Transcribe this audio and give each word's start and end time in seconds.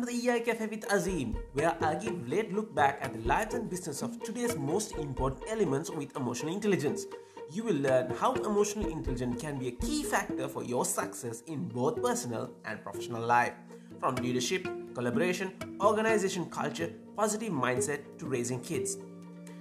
to 0.00 0.06
the 0.06 0.28
EI 0.28 0.40
Cafe 0.40 0.66
with 0.66 0.92
Azim, 0.92 1.36
where 1.52 1.76
I 1.80 1.94
give 1.94 2.14
a 2.14 2.28
late 2.28 2.52
look 2.52 2.74
back 2.74 2.98
at 3.00 3.12
the 3.12 3.20
lives 3.20 3.54
and 3.54 3.70
business 3.70 4.02
of 4.02 4.20
today's 4.22 4.56
most 4.56 4.92
important 4.92 5.42
elements 5.48 5.90
with 5.90 6.16
emotional 6.16 6.52
intelligence. 6.52 7.06
You 7.52 7.62
will 7.64 7.76
learn 7.76 8.10
how 8.10 8.34
emotional 8.34 8.88
intelligence 8.88 9.40
can 9.40 9.58
be 9.58 9.68
a 9.68 9.70
key 9.72 10.02
factor 10.02 10.48
for 10.48 10.64
your 10.64 10.84
success 10.84 11.42
in 11.46 11.68
both 11.68 12.02
personal 12.02 12.50
and 12.64 12.82
professional 12.82 13.24
life. 13.24 13.52
From 14.00 14.16
leadership, 14.16 14.66
collaboration, 14.94 15.52
organization 15.80 16.46
culture, 16.46 16.92
positive 17.16 17.52
mindset 17.52 18.18
to 18.18 18.26
raising 18.26 18.60
kids. 18.60 18.96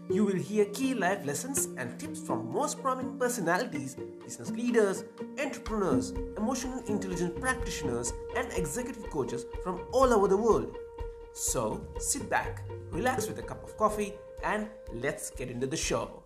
You 0.09 0.25
will 0.25 0.35
hear 0.35 0.65
key 0.65 0.93
life 0.93 1.25
lessons 1.25 1.69
and 1.77 1.97
tips 1.97 2.19
from 2.19 2.51
most 2.51 2.81
prominent 2.81 3.17
personalities, 3.17 3.95
business 4.21 4.51
leaders, 4.51 5.05
entrepreneurs, 5.39 6.11
emotional 6.37 6.83
intelligence 6.87 7.39
practitioners, 7.39 8.11
and 8.35 8.51
executive 8.53 9.09
coaches 9.09 9.45
from 9.63 9.81
all 9.93 10.13
over 10.13 10.27
the 10.27 10.35
world. 10.35 10.75
So 11.31 11.81
sit 11.99 12.29
back, 12.29 12.63
relax 12.91 13.27
with 13.27 13.39
a 13.39 13.43
cup 13.43 13.63
of 13.63 13.77
coffee, 13.77 14.13
and 14.43 14.67
let's 14.93 15.29
get 15.29 15.49
into 15.49 15.67
the 15.67 15.77
show. 15.77 16.21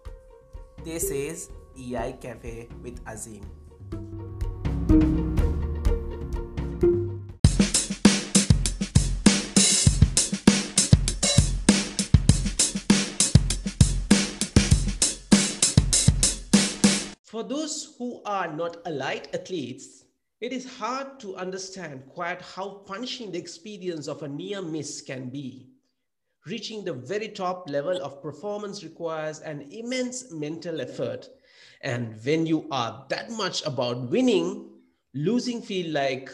This 0.84 1.12
is 1.12 1.49
EI 1.77 2.18
Cafe 2.20 2.70
with 2.82 2.99
Azim. 3.05 3.46
Those 17.47 17.95
who 17.97 18.21
are 18.25 18.53
not 18.53 18.77
elite 18.85 19.29
athletes, 19.33 20.05
it 20.39 20.53
is 20.53 20.77
hard 20.77 21.19
to 21.21 21.35
understand 21.35 22.04
quite 22.09 22.41
how 22.41 22.84
punishing 22.85 23.31
the 23.31 23.39
experience 23.39 24.07
of 24.07 24.23
a 24.23 24.27
near 24.27 24.62
miss 24.62 25.01
can 25.01 25.29
be. 25.29 25.70
Reaching 26.45 26.85
the 26.85 26.93
very 26.93 27.29
top 27.29 27.70
level 27.70 28.01
of 28.01 28.21
performance 28.21 28.84
requires 28.84 29.39
an 29.39 29.67
immense 29.71 30.31
mental 30.31 30.79
effort. 30.79 31.27
And 31.81 32.23
when 32.23 32.45
you 32.45 32.67
are 32.71 33.05
that 33.09 33.31
much 33.31 33.65
about 33.65 34.09
winning, 34.09 34.70
losing 35.13 35.61
feel 35.61 35.91
like 35.91 36.29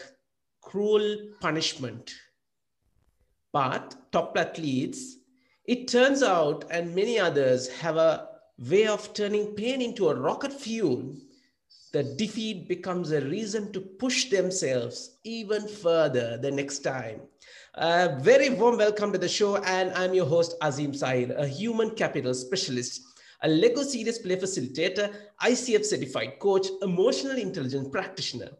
cruel 0.60 1.16
punishment. 1.40 2.12
But 3.52 3.96
top 4.12 4.36
athletes, 4.36 5.16
it 5.64 5.88
turns 5.88 6.22
out, 6.22 6.64
and 6.70 6.94
many 6.94 7.18
others 7.18 7.68
have 7.68 7.96
a 7.96 8.33
way 8.58 8.86
of 8.86 9.12
turning 9.14 9.54
pain 9.54 9.82
into 9.82 10.08
a 10.08 10.14
rocket 10.14 10.52
fuel, 10.52 11.14
the 11.92 12.02
defeat 12.02 12.68
becomes 12.68 13.10
a 13.10 13.20
reason 13.20 13.72
to 13.72 13.80
push 13.80 14.30
themselves 14.30 15.18
even 15.24 15.66
further 15.66 16.38
the 16.38 16.50
next 16.50 16.80
time. 16.80 17.20
A 17.74 18.18
very 18.20 18.50
warm 18.50 18.78
welcome 18.78 19.12
to 19.12 19.18
the 19.18 19.28
show, 19.28 19.56
and 19.56 19.92
I'm 19.92 20.14
your 20.14 20.26
host 20.26 20.54
Azim 20.60 20.94
Said, 20.94 21.32
a 21.32 21.46
human 21.46 21.90
capital 21.90 22.34
specialist, 22.34 23.02
a 23.42 23.48
Lego 23.48 23.82
Serious 23.82 24.18
Play 24.18 24.36
facilitator, 24.36 25.12
ICF 25.42 25.84
certified 25.84 26.38
coach, 26.38 26.66
emotional 26.82 27.36
intelligence 27.36 27.88
practitioner. 27.88 28.50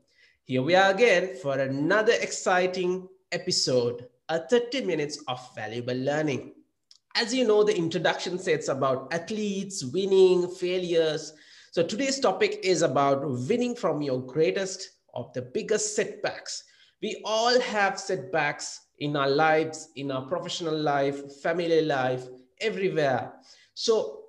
Here 0.45 0.63
we 0.63 0.75
are 0.75 0.91
again 0.91 1.37
for 1.37 1.59
another 1.59 2.15
exciting 2.21 3.09
episode, 3.33 4.07
a 4.29 4.41
30 4.49 4.85
minutes 4.85 5.23
of 5.29 5.41
valuable 5.55 5.95
learning 5.95 6.53
as 7.15 7.33
you 7.33 7.47
know, 7.47 7.63
the 7.63 7.77
introduction 7.77 8.39
says 8.39 8.69
about 8.69 9.13
athletes, 9.13 9.85
winning, 9.85 10.49
failures. 10.49 11.33
So 11.71 11.83
today's 11.83 12.19
topic 12.19 12.61
is 12.63 12.83
about 12.83 13.25
winning 13.49 13.75
from 13.75 14.03
your 14.03 14.21
greatest 14.21 14.91
of 15.15 15.33
the 15.33 15.43
biggest 15.43 15.95
setbacks. 15.95 16.65
We 17.03 17.21
all 17.25 17.61
have 17.61 18.01
setbacks 18.01 18.81
in 18.99 19.17
our 19.17 19.29
lives, 19.29 19.89
in 19.97 20.11
our 20.11 20.23
professional 20.27 20.77
life, 20.77 21.41
family 21.41 21.83
life, 21.83 22.27
everywhere. 22.61 23.33
So 23.75 24.21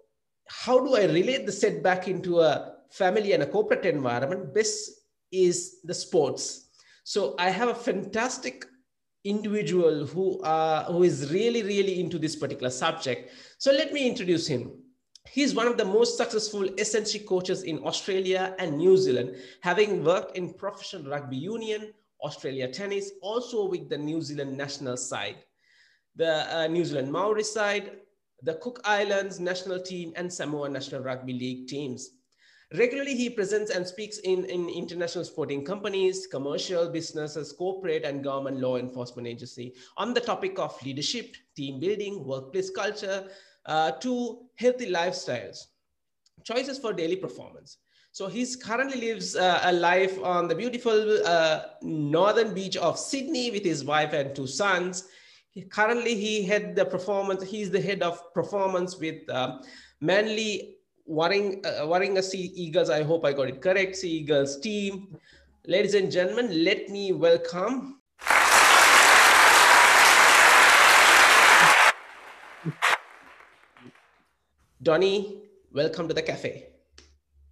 how 0.47 0.79
do 0.79 0.95
I 0.95 1.05
relate 1.05 1.45
the 1.45 1.51
setback 1.51 2.07
into 2.07 2.39
a 2.39 2.75
family 2.91 3.33
and 3.33 3.43
a 3.43 3.47
corporate 3.47 3.85
environment? 3.85 4.53
Best 4.53 4.91
is 5.31 5.81
the 5.83 5.93
sports. 5.93 6.67
So 7.03 7.35
I 7.39 7.49
have 7.49 7.69
a 7.69 7.75
fantastic 7.75 8.65
individual 9.25 10.05
who, 10.05 10.39
uh, 10.41 10.85
who 10.85 11.03
is 11.03 11.31
really, 11.31 11.63
really 11.63 11.99
into 11.99 12.17
this 12.17 12.35
particular 12.35 12.69
subject. 12.69 13.31
So 13.57 13.71
let 13.71 13.91
me 13.91 14.07
introduce 14.07 14.47
him. 14.47 14.71
He's 15.31 15.55
one 15.55 15.67
of 15.67 15.77
the 15.77 15.85
most 15.85 16.17
successful 16.17 16.69
S&C 16.77 17.19
coaches 17.19 17.63
in 17.63 17.79
Australia 17.83 18.55
and 18.59 18.77
New 18.77 18.95
Zealand, 18.95 19.35
having 19.61 20.03
worked 20.03 20.37
in 20.37 20.53
professional 20.53 21.09
rugby 21.11 21.37
union, 21.37 21.91
Australia 22.23 22.71
tennis, 22.71 23.11
also 23.21 23.67
with 23.67 23.89
the 23.89 23.97
New 23.97 24.21
Zealand 24.21 24.55
national 24.55 24.97
side, 24.97 25.37
the 26.15 26.55
uh, 26.55 26.67
New 26.67 26.85
Zealand 26.85 27.11
Maori 27.11 27.43
side, 27.43 27.97
the 28.43 28.55
Cook 28.55 28.79
Islands 28.85 29.39
national 29.39 29.79
team, 29.79 30.13
and 30.15 30.31
Samoa 30.31 30.69
National 30.69 31.01
Rugby 31.01 31.33
League 31.33 31.67
teams. 31.67 32.11
Regularly, 32.77 33.15
he 33.15 33.29
presents 33.29 33.71
and 33.71 33.87
speaks 33.87 34.17
in, 34.19 34.45
in 34.45 34.69
international 34.69 35.23
sporting 35.23 35.63
companies, 35.63 36.27
commercial 36.27 36.89
businesses, 36.89 37.53
corporate 37.53 38.03
and 38.03 38.23
government 38.23 38.59
law 38.59 38.77
enforcement 38.77 39.27
agency 39.27 39.73
on 39.97 40.13
the 40.13 40.19
topic 40.19 40.57
of 40.57 40.81
leadership, 40.83 41.35
team 41.55 41.79
building, 41.79 42.25
workplace 42.25 42.69
culture, 42.69 43.27
uh, 43.67 43.91
to 43.91 44.39
healthy 44.55 44.91
lifestyles, 44.91 45.65
choices 46.43 46.77
for 46.77 46.91
daily 46.91 47.15
performance. 47.15 47.77
So 48.11 48.27
he's 48.27 48.55
currently 48.55 48.99
lives 48.99 49.35
uh, 49.35 49.59
a 49.63 49.73
life 49.73 50.17
on 50.23 50.47
the 50.47 50.55
beautiful 50.55 51.19
uh, 51.25 51.61
northern 51.81 52.53
beach 52.53 52.77
of 52.77 52.97
Sydney 52.97 53.51
with 53.51 53.63
his 53.63 53.83
wife 53.83 54.13
and 54.13 54.35
two 54.35 54.47
sons. 54.47 55.07
He, 55.51 55.61
currently, 55.63 56.15
he 56.15 56.43
head 56.43 56.75
the 56.75 56.85
performance. 56.85 57.43
He's 57.43 57.69
the 57.69 57.81
head 57.81 58.01
of 58.01 58.33
performance 58.33 58.97
with 58.97 59.29
uh, 59.29 59.59
Manly 60.01 60.74
Warringah, 61.09 62.17
uh, 62.17 62.21
Sea 62.21 62.51
Eagles. 62.55 62.89
I 62.89 63.03
hope 63.03 63.25
I 63.25 63.33
got 63.33 63.47
it 63.47 63.61
correct. 63.61 63.95
Sea 63.95 64.09
Eagles 64.09 64.59
team. 64.59 65.17
Ladies 65.67 65.93
and 65.93 66.11
gentlemen, 66.11 66.63
let 66.63 66.89
me 66.89 67.11
welcome. 67.11 67.99
Donny, 74.81 75.41
welcome 75.71 76.07
to 76.07 76.13
the 76.13 76.21
cafe. 76.21 76.67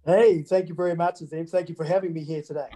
Hey, 0.04 0.42
thank 0.42 0.68
you 0.68 0.74
very 0.74 0.94
much, 0.94 1.22
Azim. 1.22 1.46
Thank 1.46 1.68
you 1.68 1.74
for 1.74 1.84
having 1.84 2.12
me 2.12 2.22
here 2.22 2.42
today. 2.42 2.68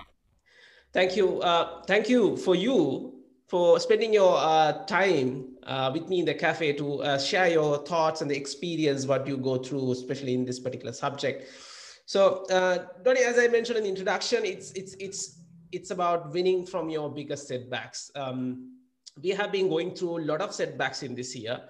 Thank 0.93 1.17
you. 1.17 1.41
Uh, 1.43 1.83
thank 1.87 2.09
you 2.09 2.37
for 2.37 2.55
you 2.55 3.18
for 3.49 3.81
spending 3.81 4.13
your 4.13 4.37
uh, 4.37 4.85
time 4.85 5.57
uh, 5.65 5.91
with 5.93 6.09
me 6.09 6.21
in 6.21 6.27
the 6.27 6.35
cafe 6.35 6.75
to 6.75 7.03
uh, 7.03 7.19
share 7.19 7.49
your 7.49 7.79
thoughts 7.79 8.21
and 8.21 8.31
the 8.31 8.37
experience 8.37 9.07
what 9.07 9.27
you 9.27 9.39
go 9.39 9.57
through, 9.57 9.91
especially 9.91 10.35
in 10.35 10.45
this 10.45 10.61
particular 10.61 10.93
subject. 10.93 11.49
So, 12.05 12.45
uh, 12.51 12.87
Donny, 13.03 13.21
as 13.21 13.39
I 13.39 13.49
mentioned 13.49 13.79
in 13.79 13.85
the 13.85 13.91
introduction, 13.91 14.45
it's 14.45 14.73
it's 14.73 14.95
it's 14.95 15.45
it's 15.73 15.91
about 15.91 16.33
winning 16.33 16.67
from 16.67 16.91
your 16.91 17.11
biggest 17.11 17.49
setbacks. 17.49 18.11
Um, 18.15 18.77
we 19.23 19.31
have 19.31 19.51
been 19.51 19.69
going 19.69 19.95
through 19.95 20.19
a 20.19 20.25
lot 20.25 20.41
of 20.41 20.55
setbacks 20.55 21.03
in 21.03 21.15
this 21.15 21.35
year. 21.35 21.61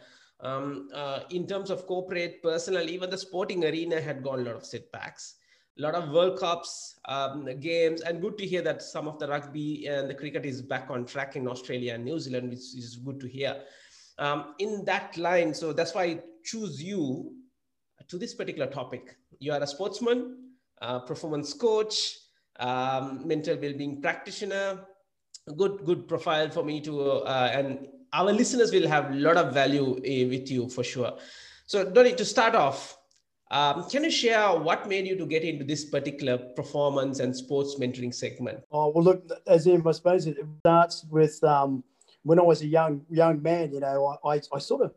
Um, 0.41 0.89
uh, 0.95 1.21
in 1.31 1.47
terms 1.49 1.71
of 1.71 1.87
corporate, 1.87 2.43
personal, 2.43 2.89
even 2.89 3.11
the 3.11 3.19
sporting 3.19 3.65
arena 3.65 4.01
had 4.01 4.23
gone 4.23 4.41
a 4.41 4.43
lot 4.43 4.55
of 4.55 4.65
setbacks 4.65 5.38
a 5.79 5.83
lot 5.83 5.95
of 5.95 6.11
World 6.11 6.39
Cups 6.39 6.99
um, 7.05 7.49
games, 7.61 8.01
and 8.01 8.21
good 8.21 8.37
to 8.39 8.47
hear 8.47 8.63
that 8.63 8.83
some 8.83 9.07
of 9.07 9.19
the 9.19 9.29
rugby 9.29 9.87
and 9.87 10.11
the 10.11 10.15
cricket 10.15 10.45
is 10.45 10.61
back 10.61 10.91
on 10.91 11.05
track 11.05 11.37
in 11.37 11.47
Australia 11.47 11.95
and 11.95 12.05
New 12.05 12.19
Zealand, 12.19 12.51
which 12.51 12.59
is 12.59 12.97
good 13.05 13.21
to 13.21 13.29
hear. 13.29 13.63
Um, 14.19 14.55
in 14.59 14.85
that 14.87 15.17
line, 15.17 15.55
so 15.55 15.73
that's 15.73 15.95
why 15.95 16.03
I 16.05 16.21
choose 16.45 16.83
you 16.83 17.33
to 18.09 18.19
this 18.19 18.35
particular 18.35 18.67
topic. 18.67 19.17
You 19.39 19.53
are 19.53 19.63
a 19.63 19.67
sportsman, 19.67 20.51
performance 21.07 21.53
coach, 21.55 22.19
um, 22.59 23.27
mental 23.27 23.57
well-being 23.57 24.03
practitioner. 24.03 24.81
Good, 25.57 25.85
good 25.85 26.09
profile 26.09 26.51
for 26.51 26.65
me 26.65 26.81
to, 26.83 27.01
uh, 27.01 27.51
and 27.53 27.87
our 28.13 28.33
listeners 28.33 28.73
will 28.73 28.89
have 28.89 29.13
a 29.13 29.15
lot 29.15 29.37
of 29.37 29.55
value 29.55 29.93
uh, 29.93 30.29
with 30.29 30.51
you 30.51 30.69
for 30.69 30.83
sure. 30.83 31.17
So, 31.67 31.89
Donny, 31.89 32.15
to 32.15 32.25
start 32.25 32.55
off, 32.55 32.98
um, 33.51 33.89
can 33.89 34.05
you 34.05 34.11
share 34.11 34.49
what 34.59 34.89
made 34.89 35.07
you 35.07 35.17
to 35.17 35.27
get 35.27 35.43
into 35.43 35.65
this 35.65 35.85
particular 35.85 36.39
performance 36.39 37.21
and 37.21 37.35
sports 37.35 37.77
mentoring 37.81 38.15
segment? 38.15 38.61
Oh 38.71 38.91
well, 38.91 39.05
look, 39.05 39.29
Azim, 39.47 39.87
I 39.87 39.93
suppose 39.93 40.27
it 40.27 40.37
starts 40.61 41.05
with 41.11 41.43
um, 41.45 41.83
when 42.25 42.39
I 42.39 42.43
was 42.43 42.63
a 42.63 42.67
young 42.67 43.05
young 43.11 43.43
man. 43.43 43.73
You 43.73 43.81
know, 43.81 44.19
I, 44.25 44.35
I, 44.35 44.41
I 44.53 44.59
sort 44.59 44.83
of 44.83 44.93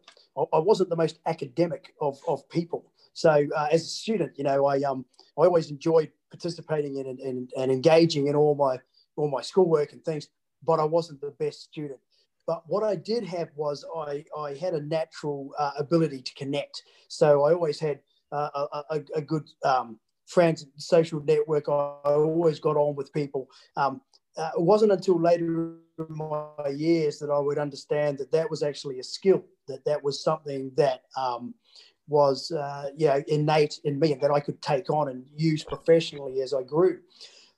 I 0.54 0.60
wasn't 0.60 0.90
the 0.90 0.96
most 0.96 1.20
academic 1.26 1.94
of, 2.02 2.20
of 2.28 2.48
people. 2.50 2.92
So 3.14 3.48
uh, 3.56 3.68
as 3.72 3.82
a 3.84 3.88
student, 3.88 4.34
you 4.38 4.44
know, 4.44 4.66
I 4.66 4.82
um 4.82 5.06
I 5.38 5.44
always 5.44 5.72
enjoyed 5.72 6.12
participating 6.30 6.98
in 6.98 7.08
and, 7.08 7.52
and 7.56 7.72
engaging 7.72 8.28
in 8.28 8.36
all 8.36 8.56
my 8.56 8.80
all 9.16 9.30
my 9.30 9.42
schoolwork 9.42 9.94
and 9.94 10.04
things, 10.04 10.28
but 10.64 10.80
I 10.80 10.86
wasn't 10.86 11.22
the 11.22 11.32
best 11.32 11.64
student. 11.64 12.00
But 12.48 12.64
what 12.68 12.84
I 12.84 12.96
did 12.96 13.24
have 13.26 13.50
was 13.56 13.86
I, 13.96 14.26
I 14.38 14.56
had 14.56 14.74
a 14.74 14.82
natural 14.82 15.52
uh, 15.60 15.72
ability 15.78 16.22
to 16.22 16.34
connect. 16.34 16.84
So 17.08 17.44
I 17.44 17.54
always 17.54 17.80
had 17.80 18.00
a, 18.32 19.02
a, 19.16 19.22
good 19.22 19.50
um, 19.64 20.00
social 20.78 21.22
network. 21.24 21.68
I 21.70 21.72
always 22.04 22.60
got 22.60 22.78
on 22.78 22.96
with 22.96 23.12
people. 23.14 23.48
Um, 23.76 24.02
uh, 24.38 24.52
it 24.56 24.62
wasn't 24.62 24.92
until 24.92 25.20
later 25.20 25.76
in 26.00 26.08
my 26.10 26.70
years 26.70 27.20
that 27.20 27.30
I 27.30 27.40
would 27.40 27.58
understand 27.58 28.18
that 28.20 28.32
that 28.32 28.50
was 28.50 28.64
actually 28.64 29.00
a 29.00 29.04
skill, 29.04 29.44
that 29.68 29.84
that 29.86 30.02
was 30.04 30.24
something 30.24 30.72
that 30.78 31.02
um, 31.18 31.54
was, 32.08 32.52
uh, 32.52 32.90
know, 33.08 33.24
innate 33.28 33.80
in 33.84 34.00
me 34.00 34.14
and 34.14 34.22
that 34.22 34.32
I 34.32 34.40
could 34.40 34.62
take 34.62 34.90
on 34.90 35.10
and 35.10 35.26
use 35.36 35.64
professionally 35.64 36.42
as 36.42 36.54
I 36.54 36.64
grew. 36.64 37.00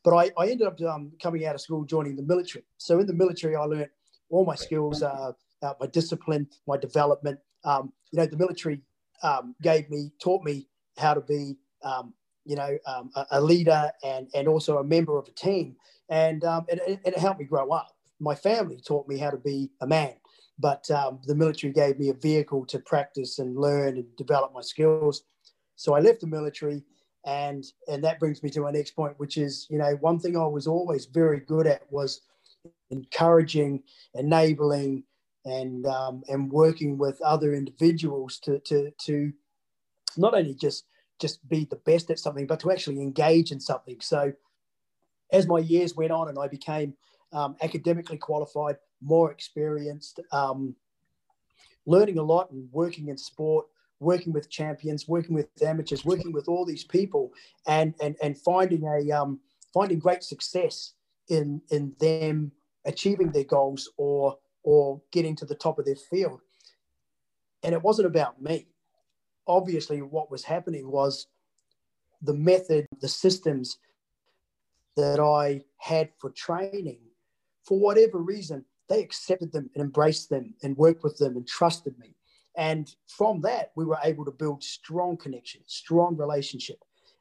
But 0.04 0.16
I, 0.16 0.32
I 0.38 0.50
ended 0.50 0.68
up 0.68 0.82
um, 0.82 1.12
coming 1.22 1.46
out 1.46 1.56
of 1.56 1.62
school, 1.62 1.86
joining 1.86 2.16
the 2.16 2.24
military. 2.24 2.66
So 2.78 3.00
in 3.00 3.08
the 3.08 3.14
military, 3.14 3.56
I 3.56 3.64
learned 3.64 3.90
all 4.30 4.46
my 4.46 4.56
skills, 4.56 5.02
uh, 5.02 5.32
uh, 5.62 5.74
my 5.80 5.88
discipline, 5.88 6.48
my 6.68 6.78
development. 6.78 7.40
Um, 7.64 7.94
you 8.12 8.20
know, 8.20 8.26
the 8.26 8.38
military 8.38 8.82
um, 9.22 9.56
gave 9.62 9.90
me, 9.90 10.12
taught 10.22 10.44
me 10.44 10.68
how 10.98 11.14
to 11.14 11.22
be, 11.22 11.58
um, 11.84 12.14
you 12.46 12.56
know, 12.56 12.78
um, 12.88 13.10
a, 13.16 13.26
a, 13.32 13.42
leader 13.42 13.92
and, 14.04 14.28
and 14.34 14.48
also 14.48 14.78
a 14.78 14.84
member 14.84 15.18
of 15.18 15.28
a 15.28 15.32
team. 15.32 15.76
And, 16.10 16.44
um, 16.44 16.66
and, 16.70 16.82
and, 16.82 17.00
it 17.06 17.18
helped 17.18 17.40
me 17.40 17.46
grow 17.46 17.72
up. 17.72 17.90
My 18.20 18.36
family 18.36 18.80
taught 18.86 19.08
me 19.08 19.18
how 19.18 19.30
to 19.30 19.38
be 19.38 19.70
a 19.82 19.88
man, 19.88 20.14
but 20.60 20.90
um, 20.92 21.20
the 21.26 21.36
military 21.36 21.74
gave 21.74 22.00
me 22.00 22.10
a 22.10 22.14
vehicle 22.14 22.66
to 22.68 22.80
practice 22.80 23.40
and 23.40 23.58
learn 23.58 23.98
and 23.98 24.16
develop 24.18 24.54
my 24.54 24.62
skills. 24.62 25.24
So 25.76 25.94
I 25.94 26.00
left 26.00 26.22
the 26.22 26.28
military 26.28 26.84
and 27.26 27.66
and 27.88 28.04
that 28.04 28.20
brings 28.20 28.44
me 28.44 28.50
to 28.50 28.62
my 28.62 28.72
next 28.72 28.92
point 28.92 29.18
which 29.18 29.38
is 29.38 29.68
you 29.70 29.78
know 29.78 29.96
one 30.02 30.20
thing 30.20 30.36
i 30.36 30.46
was 30.46 30.68
always 30.68 31.06
very 31.06 31.40
good 31.40 31.66
at 31.66 31.82
was 31.90 32.22
encouraging 32.92 33.82
enabling 34.16 35.04
and 35.46 35.86
um, 35.86 36.24
and 36.28 36.52
working 36.52 36.98
with 36.98 37.22
other 37.22 37.54
individuals 37.54 38.40
to 38.40 38.60
to 38.60 38.92
to 39.06 39.34
not 40.18 40.34
only 40.34 40.54
just 40.54 40.86
just 41.20 41.48
be 41.48 41.66
the 41.66 41.78
best 41.78 42.10
at 42.10 42.20
something 42.20 42.48
but 42.48 42.60
to 42.60 42.72
actually 42.72 43.02
engage 43.02 43.52
in 43.52 43.60
something. 43.60 44.00
So 44.02 44.34
as 45.32 45.48
my 45.48 45.60
years 45.60 45.96
went 45.96 46.12
on 46.12 46.30
and 46.30 46.38
i 46.38 46.48
became 46.48 46.94
um, 47.32 47.56
academically 47.64 48.18
qualified 48.18 48.78
more 49.02 49.32
experienced 49.32 50.20
um, 50.32 50.76
learning 51.86 52.20
a 52.20 52.24
lot 52.24 52.52
and 52.52 52.72
working 52.72 53.08
in 53.08 53.18
sport 53.18 53.66
working 54.04 54.34
with 54.34 54.50
champions, 54.50 55.08
working 55.08 55.34
with 55.34 55.48
amateurs, 55.64 56.06
working 56.06 56.32
with 56.32 56.48
all 56.48 56.66
these 56.66 56.84
people, 56.84 57.32
and 57.66 57.96
and 58.02 58.16
and 58.22 58.38
finding 58.38 58.84
a 58.84 59.12
um, 59.12 59.40
finding 59.74 59.98
great 59.98 60.24
success 60.24 60.94
in 61.30 61.62
in 61.72 61.96
them 62.00 62.52
achieving 62.86 63.32
their 63.32 63.46
goals 63.46 63.90
or 63.98 64.38
or 64.64 65.02
getting 65.12 65.36
to 65.36 65.46
the 65.46 65.56
top 65.56 65.80
of 65.80 65.86
their 65.86 65.96
field. 65.96 66.42
And 67.64 67.74
it 67.74 67.82
wasn't 67.82 68.08
about 68.08 68.42
me. 68.42 68.68
Obviously, 69.48 70.02
what 70.02 70.32
was 70.32 70.44
happening 70.44 70.90
was 70.90 71.28
the 72.22 72.34
method, 72.34 72.88
the 73.02 73.08
systems 73.08 73.78
that 74.96 75.20
I 75.20 75.62
had 75.78 76.10
for 76.20 76.30
training, 76.30 77.00
for 77.64 77.80
whatever 77.80 78.18
reason, 78.18 78.66
they 78.90 79.02
accepted 79.02 79.52
them 79.52 79.70
and 79.76 79.84
embraced 79.84 80.30
them 80.30 80.54
and 80.64 80.78
worked 80.78 81.04
with 81.04 81.18
them 81.18 81.36
and 81.36 81.48
trusted 81.48 81.98
me. 82.00 82.16
And 82.56 82.94
from 83.08 83.42
that, 83.42 83.72
we 83.76 83.86
were 83.86 83.98
able 84.04 84.26
to 84.26 84.32
build 84.32 84.64
strong 84.64 85.18
connections, 85.18 85.66
strong 85.68 86.16
relationship, 86.16 86.78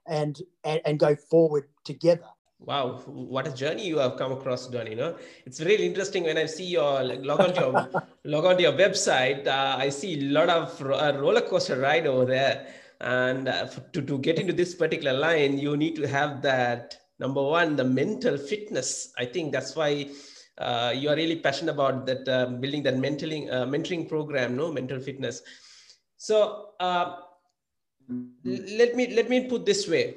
and, 0.06 0.38
and, 0.64 0.80
and 0.84 0.98
go 0.98 1.16
forward 1.16 1.68
together. 1.84 2.26
Wow, 2.64 3.02
what 3.06 3.48
a 3.48 3.52
journey 3.52 3.86
you 3.88 3.98
have 3.98 4.16
come 4.16 4.30
across, 4.32 4.68
Don. 4.68 4.86
You 4.86 4.94
know, 4.94 5.16
it's 5.44 5.60
really 5.60 5.84
interesting 5.84 6.22
when 6.22 6.38
I 6.38 6.46
see 6.46 6.66
your 6.66 7.02
like, 7.02 7.24
log 7.24 7.40
on 7.40 7.54
to 7.54 7.60
your 7.60 8.02
log 8.24 8.44
on 8.44 8.56
to 8.56 8.62
your 8.62 8.72
website. 8.72 9.46
Uh, 9.46 9.76
I 9.78 9.88
see 9.88 10.20
a 10.20 10.30
lot 10.30 10.48
of 10.48 10.80
uh, 10.80 11.18
roller 11.18 11.40
coaster 11.40 11.78
ride 11.78 12.06
over 12.06 12.24
there, 12.24 12.68
and 13.00 13.48
uh, 13.48 13.66
to 13.92 14.02
to 14.02 14.18
get 14.18 14.38
into 14.38 14.52
this 14.52 14.76
particular 14.76 15.12
line, 15.12 15.58
you 15.58 15.76
need 15.76 15.96
to 15.96 16.06
have 16.06 16.40
that 16.42 16.98
number 17.18 17.42
one, 17.42 17.74
the 17.74 17.84
mental 17.84 18.36
fitness. 18.38 19.12
I 19.18 19.24
think 19.24 19.52
that's 19.52 19.74
why 19.74 20.10
uh, 20.58 20.92
you 20.94 21.08
are 21.08 21.16
really 21.16 21.36
passionate 21.36 21.72
about 21.72 22.06
that 22.06 22.28
uh, 22.28 22.46
building 22.46 22.82
that 22.84 22.94
mentoring 22.94 23.50
uh, 23.50 23.64
mentoring 23.66 24.08
program 24.08 24.56
no 24.56 24.70
mental 24.70 25.00
fitness 25.00 25.42
so 26.16 26.70
uh, 26.80 27.16
let 28.44 28.94
me 28.94 29.14
let 29.14 29.28
me 29.28 29.48
put 29.48 29.64
this 29.64 29.88
way 29.88 30.14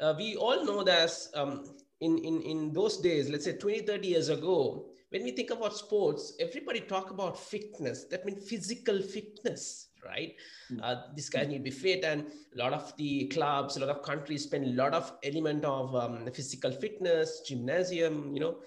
uh, 0.00 0.14
we 0.16 0.36
all 0.36 0.64
know 0.64 0.82
that 0.82 1.10
um, 1.34 1.64
in, 2.00 2.18
in 2.18 2.42
in 2.42 2.72
those 2.72 2.98
days 2.98 3.28
let's 3.28 3.44
say 3.44 3.56
20 3.56 3.80
30 3.80 4.08
years 4.08 4.28
ago 4.28 4.86
when 5.10 5.24
we 5.24 5.30
think 5.32 5.50
about 5.50 5.74
sports 5.74 6.34
everybody 6.38 6.80
talk 6.80 7.10
about 7.10 7.38
fitness 7.38 8.04
that 8.04 8.24
means 8.24 8.48
physical 8.48 9.00
fitness 9.00 9.88
right 10.04 10.34
mm. 10.70 10.80
uh, 10.82 11.02
this 11.16 11.28
guy 11.28 11.44
need 11.44 11.58
to 11.58 11.64
be 11.64 11.70
fit 11.70 12.04
and 12.04 12.26
a 12.54 12.58
lot 12.58 12.72
of 12.72 12.96
the 12.96 13.26
clubs 13.28 13.76
a 13.76 13.80
lot 13.80 13.88
of 13.88 14.02
countries 14.02 14.44
spend 14.44 14.64
a 14.64 14.82
lot 14.82 14.94
of 14.94 15.12
element 15.24 15.64
of 15.64 15.94
um, 15.96 16.28
physical 16.32 16.70
fitness 16.70 17.42
gymnasium 17.46 18.32
you 18.32 18.40
know 18.40 18.58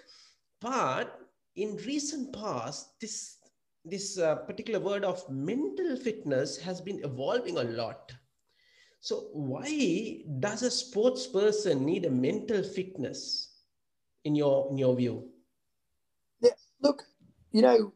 but 0.59 1.21
in 1.55 1.75
recent 1.85 2.33
past, 2.33 2.99
this 2.99 3.37
this 3.83 4.19
uh, 4.19 4.35
particular 4.35 4.79
word 4.79 5.03
of 5.03 5.27
mental 5.29 5.95
fitness 5.97 6.57
has 6.57 6.79
been 6.79 7.03
evolving 7.03 7.57
a 7.57 7.63
lot. 7.63 8.13
So 9.01 9.29
why 9.33 10.19
does 10.39 10.61
a 10.61 10.69
sports 10.69 11.25
person 11.25 11.85
need 11.85 12.05
a 12.05 12.11
mental 12.11 12.61
fitness 12.61 13.49
in 14.23 14.35
your 14.35 14.69
in 14.69 14.77
your 14.77 14.95
view? 14.95 15.27
Yeah, 16.39 16.51
look, 16.83 17.03
you 17.51 17.63
know, 17.63 17.93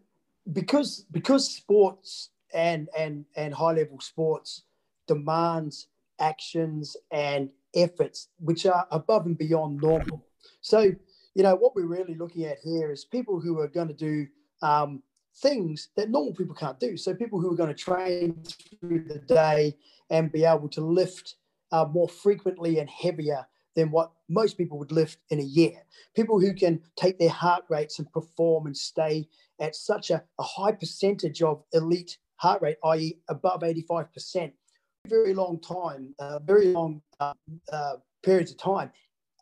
because 0.52 1.06
because 1.12 1.54
sports 1.54 2.32
and 2.56 2.90
and 2.98 3.26
and 3.36 3.54
high 3.54 3.74
level 3.74 4.00
sports 4.00 4.64
demands 5.08 5.88
actions 6.20 6.98
and 7.12 7.52
efforts 7.76 8.30
which 8.40 8.66
are 8.66 8.88
above 8.90 9.28
and 9.28 9.38
beyond 9.38 9.80
normal. 9.82 10.26
So 10.62 10.92
you 11.36 11.44
know, 11.44 11.56
what 11.56 11.76
we're 11.76 11.86
really 11.86 12.16
looking 12.16 12.46
at 12.46 12.58
here 12.64 12.92
is 12.92 13.06
people 13.06 13.40
who 13.40 13.60
are 13.60 13.68
going 13.68 13.90
to 13.90 13.94
do 13.94 14.26
um, 14.64 15.04
things 15.36 15.90
that 15.98 16.10
normal 16.10 16.34
people 16.34 16.56
can't 16.56 16.80
do. 16.80 16.98
So 16.98 17.14
people 17.14 17.40
who 17.40 17.52
are 17.52 17.58
going 17.58 17.76
to 17.76 17.76
train 17.76 18.42
through 18.80 19.04
the 19.08 19.20
day 19.20 19.76
and 20.10 20.32
be 20.32 20.44
able 20.44 20.70
to 20.70 20.82
lift 20.82 21.36
uh, 21.72 21.86
more 21.86 22.10
frequently 22.10 22.80
and 22.80 22.90
heavier 22.90 23.46
than 23.76 23.92
what 23.92 24.12
most 24.30 24.58
people 24.58 24.80
would 24.80 24.92
lift 24.92 25.20
in 25.30 25.40
a 25.40 25.44
year. 25.44 25.84
People 26.16 26.40
who 26.40 26.54
can 26.54 26.82
take 26.96 27.20
their 27.20 27.30
heart 27.30 27.64
rates 27.70 28.00
and 28.00 28.12
perform 28.12 28.66
and 28.66 28.78
stay 28.78 29.28
at 29.60 29.76
such 29.76 30.10
a, 30.12 30.24
a 30.40 30.44
high 30.44 30.72
percentage 30.72 31.42
of 31.42 31.64
elite 31.74 32.18
heart 32.38 32.62
rate, 32.62 32.78
i.e., 32.86 33.18
above 33.30 33.62
85%, 33.62 34.52
very 35.08 35.34
long 35.34 35.60
time, 35.60 36.14
uh, 36.20 36.40
very 36.40 36.68
long 36.68 37.02
uh, 37.20 37.34
uh, 37.72 37.94
periods 38.24 38.52
of 38.52 38.58
time, 38.58 38.92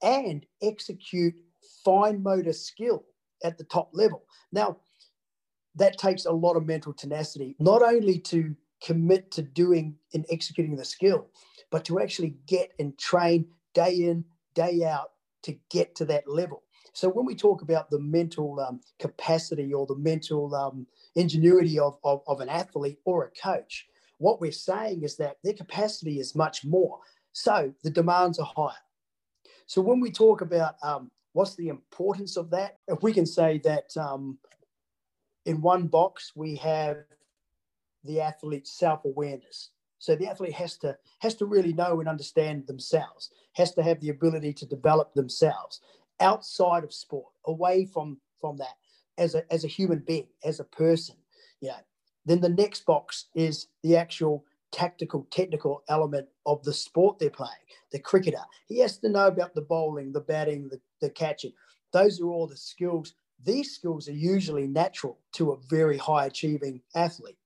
and 0.01 0.45
execute 0.61 1.35
fine 1.85 2.21
motor 2.21 2.53
skill 2.53 3.05
at 3.43 3.57
the 3.57 3.63
top 3.65 3.89
level. 3.93 4.23
Now, 4.51 4.77
that 5.75 5.97
takes 5.97 6.25
a 6.25 6.31
lot 6.31 6.55
of 6.55 6.65
mental 6.65 6.93
tenacity, 6.93 7.55
not 7.59 7.81
only 7.81 8.19
to 8.19 8.55
commit 8.83 9.31
to 9.31 9.41
doing 9.41 9.95
and 10.13 10.25
executing 10.29 10.75
the 10.75 10.85
skill, 10.85 11.27
but 11.71 11.85
to 11.85 11.99
actually 11.99 12.35
get 12.45 12.73
and 12.79 12.97
train 12.97 13.45
day 13.73 13.95
in, 13.95 14.25
day 14.53 14.83
out 14.83 15.11
to 15.43 15.55
get 15.69 15.95
to 15.95 16.05
that 16.05 16.27
level. 16.27 16.63
So 16.93 17.09
when 17.09 17.25
we 17.25 17.35
talk 17.35 17.61
about 17.61 17.89
the 17.89 17.99
mental 17.99 18.59
um, 18.59 18.81
capacity 18.99 19.73
or 19.73 19.87
the 19.87 19.95
mental 19.95 20.53
um, 20.53 20.85
ingenuity 21.15 21.79
of, 21.79 21.97
of, 22.03 22.21
of 22.27 22.39
an 22.39 22.49
athlete 22.49 22.99
or 23.05 23.25
a 23.25 23.31
coach, 23.41 23.87
what 24.19 24.39
we're 24.39 24.51
saying 24.51 25.03
is 25.03 25.17
that 25.17 25.37
their 25.43 25.53
capacity 25.53 26.19
is 26.19 26.35
much 26.35 26.63
more. 26.63 26.99
So 27.31 27.73
the 27.83 27.89
demands 27.89 28.37
are 28.37 28.51
higher. 28.55 28.75
So 29.65 29.81
when 29.81 29.99
we 29.99 30.11
talk 30.11 30.41
about 30.41 30.75
um, 30.83 31.09
What's 31.33 31.55
the 31.55 31.69
importance 31.69 32.37
of 32.37 32.51
that? 32.51 32.77
If 32.87 33.01
we 33.01 33.11
can 33.11 33.25
say 33.25 33.59
that 33.63 33.95
um, 33.97 34.37
in 35.45 35.61
one 35.61 35.87
box 35.87 36.31
we 36.35 36.55
have 36.57 36.97
the 38.03 38.21
athlete's 38.21 38.71
self-awareness. 38.71 39.69
So 39.99 40.15
the 40.15 40.27
athlete 40.27 40.53
has 40.53 40.77
to 40.79 40.97
has 41.19 41.35
to 41.35 41.45
really 41.45 41.73
know 41.73 41.99
and 41.99 42.09
understand 42.09 42.67
themselves, 42.67 43.29
has 43.53 43.73
to 43.75 43.83
have 43.83 44.01
the 44.01 44.09
ability 44.09 44.53
to 44.53 44.65
develop 44.65 45.13
themselves 45.13 45.79
outside 46.19 46.83
of 46.83 46.93
sport, 46.93 47.31
away 47.45 47.85
from 47.85 48.17
from 48.41 48.57
that, 48.57 48.75
as 49.17 49.35
a 49.35 49.51
as 49.51 49.63
a 49.63 49.69
human 49.69 49.99
being, 49.99 50.27
as 50.43 50.59
a 50.59 50.65
person. 50.65 51.15
You 51.61 51.69
know. 51.69 51.75
Then 52.25 52.41
the 52.41 52.49
next 52.49 52.85
box 52.85 53.25
is 53.35 53.67
the 53.81 53.97
actual 53.97 54.45
tactical, 54.71 55.27
technical 55.29 55.83
element 55.87 56.27
of 56.45 56.63
the 56.63 56.73
sport 56.73 57.19
they're 57.19 57.29
playing. 57.29 57.51
The 57.91 57.99
cricketer, 57.99 58.43
he 58.67 58.79
has 58.79 58.97
to 58.99 59.09
know 59.09 59.27
about 59.27 59.53
the 59.53 59.61
bowling, 59.61 60.11
the 60.11 60.21
batting, 60.21 60.67
the, 60.67 60.79
the 60.99 61.09
catching. 61.09 61.53
Those 61.91 62.19
are 62.19 62.27
all 62.27 62.47
the 62.47 62.57
skills. 62.57 63.13
These 63.45 63.75
skills 63.75 64.09
are 64.09 64.13
usually 64.13 64.67
natural 64.67 65.19
to 65.33 65.51
a 65.51 65.57
very 65.69 65.97
high 65.97 66.25
achieving 66.25 66.81
athlete. 66.95 67.37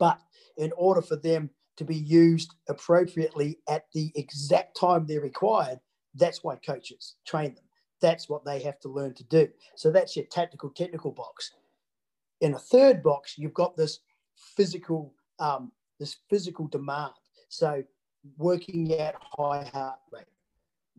But 0.00 0.18
in 0.56 0.72
order 0.76 1.02
for 1.02 1.14
them 1.14 1.50
to 1.76 1.84
be 1.84 1.94
used 1.94 2.54
appropriately 2.68 3.60
at 3.68 3.84
the 3.94 4.10
exact 4.16 4.76
time 4.76 5.06
they're 5.06 5.20
required, 5.20 5.78
that's 6.16 6.42
why 6.42 6.56
coaches 6.56 7.14
train 7.24 7.54
them. 7.54 7.64
That's 8.00 8.28
what 8.28 8.44
they 8.44 8.60
have 8.62 8.80
to 8.80 8.88
learn 8.88 9.14
to 9.14 9.24
do. 9.24 9.48
So 9.76 9.92
that's 9.92 10.16
your 10.16 10.24
tactical, 10.24 10.70
technical 10.70 11.12
box. 11.12 11.52
In 12.40 12.54
a 12.54 12.58
third 12.58 13.02
box, 13.02 13.36
you've 13.38 13.54
got 13.54 13.76
this 13.76 14.00
physical 14.56 15.14
um, 15.38 15.70
this 15.98 16.16
physical 16.28 16.66
demand. 16.66 17.12
So 17.48 17.82
working 18.36 18.92
at 18.94 19.14
high 19.38 19.70
heart 19.72 19.98
rate, 20.10 20.24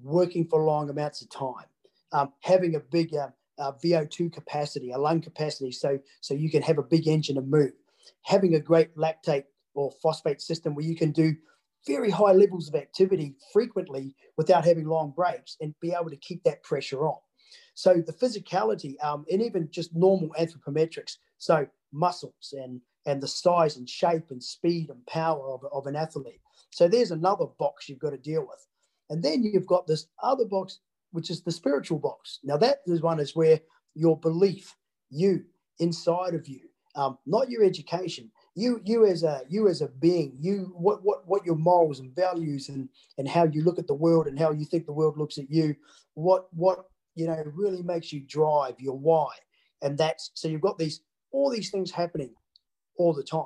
working 0.01 0.46
for 0.48 0.63
long 0.63 0.89
amounts 0.89 1.22
of 1.22 1.29
time, 1.29 1.65
um, 2.12 2.34
having 2.41 2.75
a 2.75 2.79
big 2.79 3.15
uh, 3.15 3.29
uh, 3.58 3.72
VO2 3.84 4.31
capacity, 4.31 4.91
a 4.91 4.98
lung 4.98 5.22
capacity, 5.22 5.72
so 5.72 6.00
so 6.22 6.34
you 6.36 6.51
can 6.51 6.62
have 6.62 6.77
a 6.77 6.84
big 6.84 7.08
engine 7.08 7.38
and 7.38 7.50
move. 7.50 7.74
Having 8.24 8.56
a 8.56 8.60
great 8.60 8.96
lactate 8.96 9.46
or 9.74 9.91
phosphate 10.03 10.41
system 10.41 10.75
where 10.75 10.86
you 10.86 10.96
can 10.96 11.12
do 11.12 11.36
very 11.88 12.10
high 12.10 12.34
levels 12.34 12.68
of 12.68 12.75
activity 12.75 13.36
frequently 13.51 14.15
without 14.38 14.65
having 14.65 14.86
long 14.86 15.12
breaks 15.15 15.58
and 15.62 15.74
be 15.82 15.91
able 15.91 16.10
to 16.10 16.18
keep 16.18 16.44
that 16.44 16.63
pressure 16.63 17.08
on. 17.08 17.18
So 17.74 17.96
the 18.06 18.13
physicality 18.13 19.03
um, 19.03 19.25
and 19.32 19.41
even 19.41 19.70
just 19.72 19.96
normal 19.96 20.30
anthropometrics, 20.39 21.18
so 21.38 21.68
muscles 21.91 22.53
and 22.53 22.82
and 23.08 23.22
the 23.22 23.27
size 23.27 23.77
and 23.77 23.89
shape 23.89 24.30
and 24.30 24.44
speed 24.44 24.89
and 24.89 25.03
power 25.08 25.50
of, 25.51 25.62
of 25.72 25.88
an 25.88 25.96
athlete. 25.96 26.39
So 26.70 26.88
there's 26.88 27.10
another 27.10 27.46
box 27.58 27.89
you've 27.89 28.00
got 28.00 28.12
to 28.12 28.18
deal 28.18 28.41
with. 28.41 28.68
And 29.10 29.24
then 29.24 29.44
you've 29.44 29.65
got 29.65 29.88
this 29.88 30.06
other 30.22 30.46
box, 30.46 30.80
which 31.12 31.32
is 31.32 31.41
the 31.41 31.51
spiritual 31.51 31.98
box. 31.98 32.39
Now 32.44 32.58
that 32.58 32.82
is 32.86 33.01
one 33.01 33.20
is 33.20 33.36
where 33.36 33.60
your 33.96 34.20
belief, 34.20 34.75
you 35.10 35.46
inside 35.80 36.36
of 36.36 36.48
you, 36.48 36.60
um, 36.95 37.17
not 37.25 37.50
your 37.50 37.63
education, 37.63 38.31
you 38.55 38.81
you 38.83 39.05
as 39.05 39.24
a 39.24 39.41
you 39.50 39.67
as 39.67 39.81
a 39.81 39.88
being, 39.88 40.36
you 40.39 40.74
what 40.75 41.03
what 41.03 41.27
what 41.27 41.45
your 41.45 41.55
morals 41.55 42.00
and 42.00 42.13
values 42.15 42.69
and 42.69 42.89
and 43.17 43.27
how 43.27 43.45
you 43.45 43.63
look 43.63 43.79
at 43.79 43.88
the 43.88 43.93
world 43.93 44.27
and 44.27 44.38
how 44.38 44.51
you 44.51 44.65
think 44.65 44.86
the 44.86 44.93
world 44.93 45.17
looks 45.17 45.38
at 45.38 45.50
you, 45.50 45.75
what 46.15 46.48
what 46.53 46.86
you 47.15 47.27
know 47.27 47.41
really 47.53 47.81
makes 47.81 48.12
you 48.12 48.21
drive 48.21 48.75
your 48.79 48.98
why, 48.98 49.29
and 49.81 49.98
that's 49.98 50.31
so 50.33 50.48
you've 50.48 50.62
got 50.62 50.77
these 50.77 51.01
all 51.31 51.50
these 51.50 51.69
things 51.69 51.91
happening 51.91 52.33
all 52.98 53.13
the 53.13 53.24
time. 53.24 53.45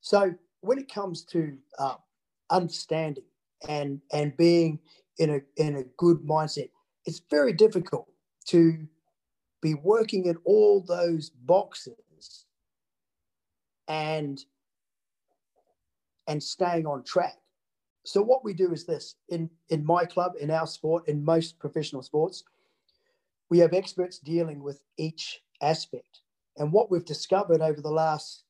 So 0.00 0.34
when 0.60 0.78
it 0.78 0.92
comes 0.92 1.24
to 1.26 1.56
uh, 1.78 1.96
understanding 2.50 3.24
and 3.68 4.00
and 4.12 4.36
being 4.36 4.78
in 5.18 5.30
a 5.30 5.40
in 5.56 5.76
a 5.76 5.84
good 5.98 6.18
mindset, 6.18 6.70
it's 7.04 7.20
very 7.30 7.52
difficult 7.52 8.08
to 8.46 8.86
be 9.60 9.74
working 9.74 10.26
in 10.26 10.36
all 10.44 10.80
those 10.80 11.30
boxes 11.30 11.94
and 13.88 14.38
and 16.28 16.42
staying 16.42 16.86
on 16.86 17.02
track. 17.04 17.36
So 18.04 18.22
what 18.22 18.44
we 18.44 18.52
do 18.52 18.72
is 18.72 18.84
this 18.84 19.16
in 19.28 19.50
in 19.68 19.84
my 19.84 20.04
club, 20.04 20.32
in 20.40 20.50
our 20.50 20.66
sport, 20.66 21.08
in 21.08 21.24
most 21.24 21.58
professional 21.58 22.02
sports, 22.02 22.44
we 23.50 23.58
have 23.58 23.72
experts 23.72 24.18
dealing 24.18 24.62
with 24.62 24.82
each 24.96 25.42
aspect. 25.60 26.20
And 26.56 26.72
what 26.72 26.90
we've 26.90 27.04
discovered 27.04 27.60
over 27.60 27.80
the 27.80 27.90
last 27.90 28.44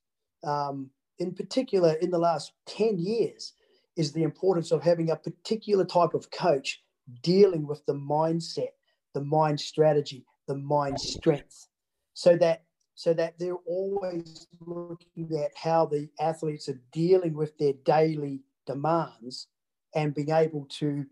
um, 0.45 0.91
in 1.19 1.35
particular 1.35 1.93
in 1.95 2.11
the 2.11 2.19
last 2.19 2.53
10 2.67 2.99
years 2.99 3.55
is 3.97 4.13
the 4.13 4.23
importance 4.23 4.73
of 4.73 4.83
having 4.83 5.11
a 5.11 5.17
particular 5.17 5.85
type 5.85 6.15
of 6.15 6.31
coach 6.31 6.83
dealing 7.23 7.67
with 7.67 7.85
the 7.87 7.95
mindset 7.95 8.73
the 9.15 9.21
mind 9.21 9.61
strategy 9.61 10.25
the 10.49 10.57
mind 10.57 10.99
strength 10.99 11.69
so 12.15 12.37
that 12.37 12.65
so 12.95 13.15
that 13.15 13.39
they're 13.39 13.55
always 13.67 14.47
looking 14.61 15.29
at 15.43 15.51
how 15.57 15.87
the 15.87 16.09
athletes 16.21 16.69
are 16.69 16.81
dealing 16.93 17.35
with 17.35 17.57
their 17.59 17.73
daily 17.85 18.41
demands 18.67 19.49
and 19.95 20.15
being 20.15 20.31
able 20.31 20.67
to 20.67 21.05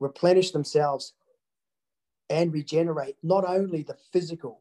replenish 0.00 0.50
themselves 0.50 1.14
and 2.28 2.52
regenerate 2.52 3.16
not 3.22 3.44
only 3.46 3.82
the 3.82 3.96
physical 4.12 4.60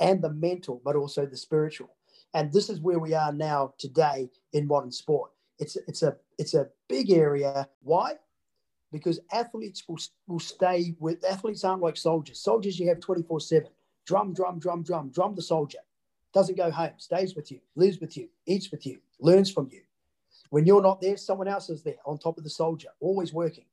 and 0.00 0.22
the 0.22 0.30
mental 0.30 0.82
but 0.84 0.96
also 0.96 1.24
the 1.24 1.36
spiritual 1.36 1.96
and 2.36 2.52
this 2.52 2.68
is 2.68 2.80
where 2.80 2.98
we 2.98 3.14
are 3.14 3.32
now 3.32 3.72
today 3.78 4.28
in 4.52 4.66
modern 4.66 4.92
sport. 4.92 5.30
It's 5.58 5.76
it's 5.88 6.02
a 6.02 6.16
it's 6.38 6.52
a 6.52 6.68
big 6.86 7.10
area. 7.10 7.66
Why? 7.82 8.16
Because 8.92 9.20
athletes 9.32 9.84
will, 9.88 9.98
will 10.26 10.38
stay 10.38 10.94
with 11.00 11.24
athletes 11.24 11.64
aren't 11.64 11.82
like 11.82 11.96
soldiers. 11.96 12.40
Soldiers 12.40 12.78
you 12.78 12.88
have 12.88 13.00
24-7. 13.00 13.66
Drum, 14.06 14.32
drum, 14.32 14.58
drum, 14.58 14.82
drum, 14.82 15.10
drum 15.10 15.34
the 15.34 15.42
soldier. 15.42 15.80
Doesn't 16.32 16.56
go 16.56 16.70
home, 16.70 16.92
stays 16.98 17.34
with 17.34 17.50
you, 17.50 17.60
lives 17.74 18.00
with 18.00 18.16
you, 18.16 18.28
eats 18.46 18.70
with 18.70 18.86
you, 18.86 18.98
learns 19.20 19.50
from 19.50 19.68
you. 19.72 19.80
When 20.50 20.64
you're 20.66 20.82
not 20.82 21.00
there, 21.00 21.16
someone 21.16 21.48
else 21.48 21.70
is 21.70 21.82
there 21.82 21.96
on 22.04 22.18
top 22.18 22.38
of 22.38 22.44
the 22.44 22.50
soldier, 22.50 22.88
always 23.00 23.32
working. 23.32 23.64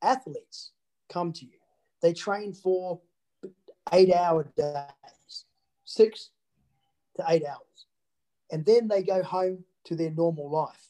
Athletes 0.00 0.72
come 1.08 1.32
to 1.32 1.44
you. 1.44 1.58
They 2.00 2.12
train 2.12 2.52
for 2.52 3.00
eight 3.92 4.12
hour 4.12 4.50
days, 4.56 5.44
six 5.84 6.30
to 7.16 7.24
eight 7.28 7.44
hours. 7.44 7.86
And 8.50 8.64
then 8.64 8.88
they 8.88 9.02
go 9.02 9.22
home 9.22 9.64
to 9.84 9.96
their 9.96 10.10
normal 10.10 10.50
life. 10.50 10.88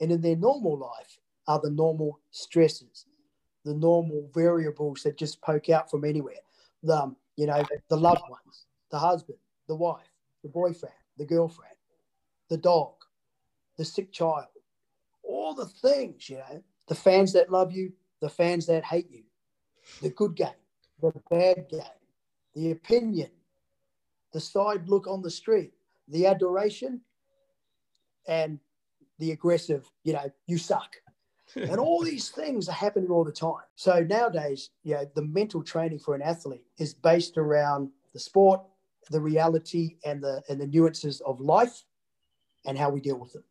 And 0.00 0.10
in 0.10 0.20
their 0.20 0.36
normal 0.36 0.78
life 0.78 1.18
are 1.46 1.60
the 1.60 1.70
normal 1.70 2.20
stresses, 2.30 3.06
the 3.64 3.74
normal 3.74 4.30
variables 4.34 5.02
that 5.02 5.18
just 5.18 5.40
poke 5.40 5.68
out 5.68 5.90
from 5.90 6.04
anywhere. 6.04 6.40
The, 6.82 6.96
um, 6.96 7.16
you 7.36 7.46
know, 7.46 7.64
the 7.88 7.96
loved 7.96 8.22
ones, 8.28 8.66
the 8.90 8.98
husband, 8.98 9.38
the 9.68 9.74
wife, 9.74 10.10
the 10.42 10.48
boyfriend, 10.48 10.94
the 11.16 11.24
girlfriend, 11.24 11.74
the 12.48 12.56
dog, 12.56 12.94
the 13.76 13.84
sick 13.84 14.12
child, 14.12 14.46
all 15.22 15.54
the 15.54 15.66
things, 15.66 16.28
you 16.28 16.36
know, 16.36 16.62
the 16.88 16.94
fans 16.94 17.32
that 17.32 17.50
love 17.50 17.72
you, 17.72 17.92
the 18.20 18.28
fans 18.28 18.66
that 18.66 18.84
hate 18.84 19.10
you, 19.10 19.22
the 20.02 20.10
good 20.10 20.34
game, 20.34 20.48
the 21.00 21.12
bad 21.30 21.68
game, 21.70 21.80
the 22.54 22.72
opinion, 22.72 23.30
the 24.32 24.40
side 24.40 24.88
look 24.88 25.06
on 25.06 25.22
the 25.22 25.30
street, 25.30 25.72
the 26.08 26.26
adoration, 26.26 27.00
and 28.26 28.58
the 29.18 29.32
aggressive, 29.32 29.90
you 30.04 30.12
know, 30.12 30.30
you 30.46 30.58
suck. 30.58 30.96
And 31.56 31.78
all 31.78 32.02
these 32.02 32.28
things 32.28 32.68
are 32.68 32.72
happening 32.72 33.10
all 33.10 33.24
the 33.24 33.32
time. 33.32 33.64
So 33.76 34.00
nowadays, 34.00 34.70
you 34.82 34.94
know, 34.94 35.10
the 35.14 35.22
mental 35.22 35.62
training 35.62 35.98
for 35.98 36.14
an 36.14 36.22
athlete 36.22 36.64
is 36.78 36.94
based 36.94 37.38
around 37.38 37.90
the 38.12 38.20
sport, 38.20 38.60
the 39.10 39.20
reality, 39.20 39.96
and 40.04 40.22
the 40.22 40.42
and 40.48 40.60
the 40.60 40.66
nuances 40.66 41.20
of 41.22 41.40
life, 41.40 41.84
and 42.66 42.78
how 42.78 42.90
we 42.90 43.00
deal 43.00 43.18
with 43.18 43.32
them. 43.32 43.44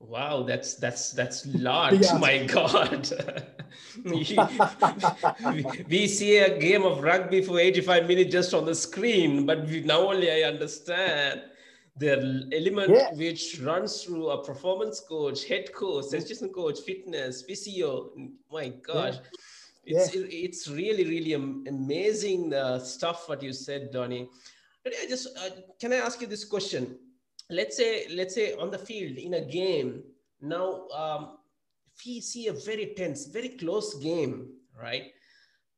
Wow, 0.00 0.42
that's 0.42 0.74
that's 0.74 1.12
that's 1.12 1.46
large. 1.46 2.02
My 2.18 2.44
God. 2.46 3.10
we 4.04 6.06
see 6.06 6.38
a 6.38 6.58
game 6.58 6.82
of 6.82 7.02
rugby 7.02 7.40
for 7.40 7.58
85 7.58 8.06
minutes 8.06 8.32
just 8.32 8.52
on 8.52 8.66
the 8.66 8.74
screen, 8.74 9.46
but 9.46 9.66
we, 9.66 9.80
now 9.80 10.10
only 10.10 10.30
I 10.30 10.46
understand 10.48 11.42
the 11.96 12.48
element 12.52 12.90
yeah. 12.90 13.12
which 13.14 13.60
runs 13.62 14.02
through 14.02 14.30
a 14.30 14.44
performance 14.44 15.00
coach, 15.00 15.46
head 15.46 15.72
coach, 15.74 16.06
assistant 16.12 16.54
coach, 16.54 16.80
fitness, 16.80 17.42
physio. 17.42 18.10
My 18.50 18.68
gosh. 18.68 19.16
Yeah. 19.84 19.98
It's, 19.98 20.14
yeah. 20.14 20.22
it's 20.28 20.68
really, 20.68 21.04
really 21.04 21.32
amazing 21.34 22.54
uh, 22.54 22.78
stuff 22.78 23.28
what 23.28 23.42
you 23.42 23.52
said, 23.52 23.90
Donny. 23.90 24.28
But 24.84 24.94
I 25.02 25.06
just, 25.06 25.28
uh, 25.36 25.50
can 25.80 25.92
I 25.92 25.96
ask 25.96 26.20
you 26.20 26.26
this 26.26 26.44
question? 26.44 26.96
let's 27.52 27.76
say 27.76 28.06
let's 28.14 28.34
say 28.34 28.54
on 28.54 28.70
the 28.70 28.78
field 28.78 29.16
in 29.18 29.34
a 29.34 29.44
game 29.44 30.02
now 30.40 30.88
um, 30.88 31.38
we 32.04 32.20
see 32.20 32.48
a 32.48 32.52
very 32.52 32.94
tense 32.96 33.26
very 33.26 33.50
close 33.50 33.94
game 33.94 34.48
right 34.80 35.12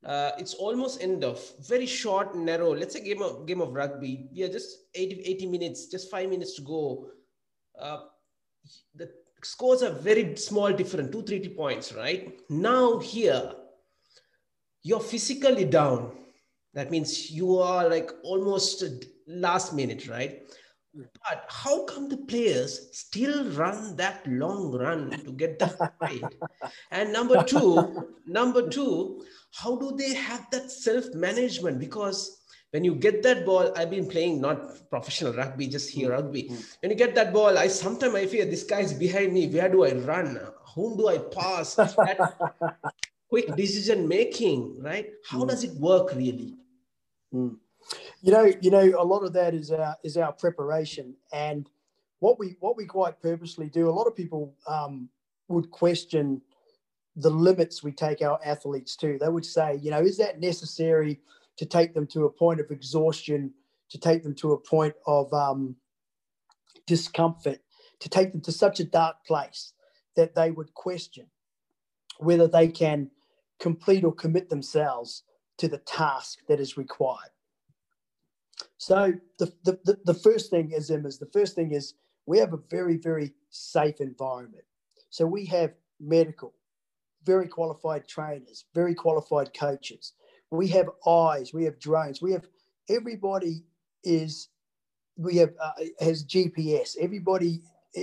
uh, 0.04 0.32
it's 0.38 0.54
almost 0.54 1.02
end 1.02 1.24
of 1.24 1.40
very 1.66 1.86
short 1.86 2.36
narrow. 2.36 2.74
Let's 2.74 2.94
say 2.94 3.00
game 3.00 3.22
of 3.22 3.46
game 3.46 3.60
of 3.60 3.72
rugby. 3.72 4.28
We 4.34 4.42
are 4.42 4.48
just 4.48 4.86
80, 4.94 5.22
80 5.22 5.46
minutes 5.46 5.86
just 5.86 6.10
five 6.10 6.28
minutes 6.28 6.56
to 6.56 6.62
go. 6.62 7.08
Uh, 7.78 8.00
the 8.94 9.10
scores 9.42 9.82
are 9.82 9.90
very 9.90 10.36
small 10.36 10.72
different 10.72 11.10
two 11.12 11.22
three 11.22 11.48
points 11.48 11.92
right? 11.92 12.38
Now 12.50 12.98
here 12.98 13.52
you're 14.82 15.00
physically 15.00 15.64
down. 15.64 16.12
That 16.74 16.90
means 16.90 17.30
you 17.30 17.58
are 17.58 17.88
like 17.88 18.10
almost 18.24 18.84
last 19.26 19.72
minute 19.72 20.06
right 20.08 20.42
but 20.94 21.44
how 21.48 21.84
come 21.84 22.08
the 22.08 22.16
players 22.16 22.88
still 22.92 23.50
run 23.50 23.96
that 23.96 24.26
long 24.26 24.72
run 24.72 25.10
to 25.24 25.32
get 25.32 25.58
the 25.58 25.68
point? 26.00 26.34
and 26.90 27.12
number 27.12 27.42
two, 27.42 28.14
number 28.26 28.68
two, 28.68 29.24
how 29.52 29.76
do 29.76 29.96
they 29.96 30.14
have 30.14 30.50
that 30.50 30.70
self-management? 30.70 31.78
Because 31.78 32.42
when 32.70 32.84
you 32.84 32.94
get 32.94 33.22
that 33.22 33.46
ball, 33.46 33.72
I've 33.76 33.90
been 33.90 34.08
playing 34.08 34.40
not 34.40 34.88
professional 34.90 35.32
rugby, 35.32 35.68
just 35.68 35.90
here 35.90 36.10
rugby. 36.10 36.44
Mm-hmm. 36.44 36.62
When 36.80 36.90
you 36.90 36.96
get 36.96 37.14
that 37.14 37.32
ball, 37.32 37.56
I 37.56 37.68
sometimes 37.68 38.14
I 38.14 38.26
fear 38.26 38.44
this 38.44 38.64
guy 38.64 38.80
is 38.80 38.92
behind 38.92 39.32
me. 39.32 39.46
Where 39.48 39.68
do 39.68 39.84
I 39.84 39.94
run? 39.94 40.40
Whom 40.74 40.96
do 40.96 41.08
I 41.08 41.18
pass? 41.18 41.78
quick 43.28 43.56
decision 43.56 44.06
making, 44.06 44.80
right? 44.80 45.10
How 45.28 45.42
mm. 45.42 45.48
does 45.48 45.64
it 45.64 45.74
work 45.74 46.14
really? 46.14 46.54
Mm. 47.34 47.56
You 48.22 48.32
know, 48.32 48.50
you 48.60 48.70
know, 48.70 48.94
a 48.98 49.04
lot 49.04 49.24
of 49.24 49.32
that 49.34 49.54
is 49.54 49.70
our 49.70 49.96
is 50.02 50.16
our 50.16 50.32
preparation, 50.32 51.14
and 51.32 51.68
what 52.20 52.38
we 52.38 52.56
what 52.60 52.76
we 52.76 52.86
quite 52.86 53.20
purposely 53.20 53.68
do. 53.68 53.88
A 53.88 53.90
lot 53.90 54.06
of 54.06 54.16
people 54.16 54.54
um, 54.66 55.08
would 55.48 55.70
question 55.70 56.40
the 57.16 57.30
limits 57.30 57.82
we 57.82 57.92
take 57.92 58.22
our 58.22 58.40
athletes 58.44 58.96
to. 58.96 59.18
They 59.18 59.28
would 59.28 59.46
say, 59.46 59.76
you 59.76 59.90
know, 59.90 60.00
is 60.00 60.16
that 60.18 60.40
necessary 60.40 61.20
to 61.58 61.66
take 61.66 61.94
them 61.94 62.06
to 62.08 62.24
a 62.24 62.30
point 62.30 62.60
of 62.60 62.70
exhaustion, 62.70 63.52
to 63.90 63.98
take 63.98 64.22
them 64.22 64.34
to 64.36 64.52
a 64.52 64.58
point 64.58 64.94
of 65.06 65.32
um, 65.32 65.76
discomfort, 66.86 67.60
to 68.00 68.08
take 68.08 68.32
them 68.32 68.40
to 68.40 68.52
such 68.52 68.80
a 68.80 68.84
dark 68.84 69.16
place 69.26 69.72
that 70.16 70.34
they 70.34 70.50
would 70.50 70.74
question 70.74 71.26
whether 72.18 72.46
they 72.48 72.68
can 72.68 73.10
complete 73.60 74.04
or 74.04 74.12
commit 74.12 74.48
themselves 74.48 75.22
to 75.58 75.68
the 75.68 75.78
task 75.78 76.40
that 76.48 76.60
is 76.60 76.76
required. 76.76 77.30
So 78.84 79.14
the, 79.38 79.50
the, 79.64 79.78
the, 79.84 79.98
the 80.04 80.12
first 80.12 80.50
thing 80.50 80.72
is, 80.72 80.90
is 80.90 81.18
the 81.18 81.30
first 81.32 81.54
thing 81.54 81.72
is 81.72 81.94
we 82.26 82.36
have 82.36 82.52
a 82.52 82.58
very, 82.68 82.98
very 82.98 83.32
safe 83.48 83.98
environment. 83.98 84.64
So 85.08 85.24
we 85.24 85.46
have 85.46 85.72
medical, 85.98 86.52
very 87.24 87.48
qualified 87.48 88.06
trainers, 88.06 88.66
very 88.74 88.94
qualified 88.94 89.58
coaches. 89.58 90.12
We 90.50 90.68
have 90.68 90.90
eyes, 91.06 91.54
we 91.54 91.64
have 91.64 91.78
drones, 91.78 92.20
we 92.20 92.32
have 92.32 92.46
everybody 92.90 93.64
is 94.02 94.50
we 95.16 95.38
have 95.38 95.54
uh, 95.58 95.72
has 96.00 96.22
GPS. 96.22 96.98
Everybody, 97.00 97.62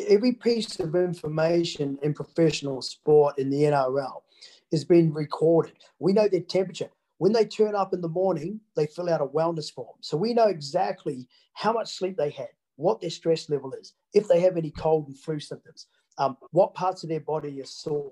every 0.10 0.32
piece 0.32 0.80
of 0.80 0.96
information 0.96 2.00
in 2.02 2.16
professional 2.16 2.82
sport 2.82 3.38
in 3.38 3.52
the 3.52 3.62
NRL 3.66 4.24
has 4.72 4.84
been 4.84 5.14
recorded. 5.14 5.74
We 6.00 6.14
know 6.14 6.28
their 6.28 6.42
temperature. 6.42 6.90
When 7.22 7.34
they 7.34 7.46
turn 7.46 7.76
up 7.76 7.94
in 7.94 8.02
the 8.02 8.10
morning, 8.10 8.60
they 8.76 8.88
fill 8.88 9.08
out 9.08 9.22
a 9.22 9.28
wellness 9.28 9.72
form. 9.72 9.96
So 10.02 10.18
we 10.18 10.34
know 10.34 10.48
exactly 10.48 11.28
how 11.54 11.72
much 11.72 11.96
sleep 11.96 12.18
they 12.18 12.32
had, 12.32 12.48
what 12.78 13.00
their 13.00 13.12
stress 13.12 13.48
level 13.48 13.74
is, 13.74 13.94
if 14.12 14.28
they 14.28 14.40
have 14.40 14.58
any 14.58 14.72
cold 14.72 15.06
and 15.06 15.20
flu 15.20 15.40
symptoms, 15.40 15.86
um, 16.18 16.36
what 16.50 16.74
parts 16.74 17.04
of 17.04 17.10
their 17.10 17.20
body 17.20 17.62
are 17.62 17.66
sore. 17.66 18.12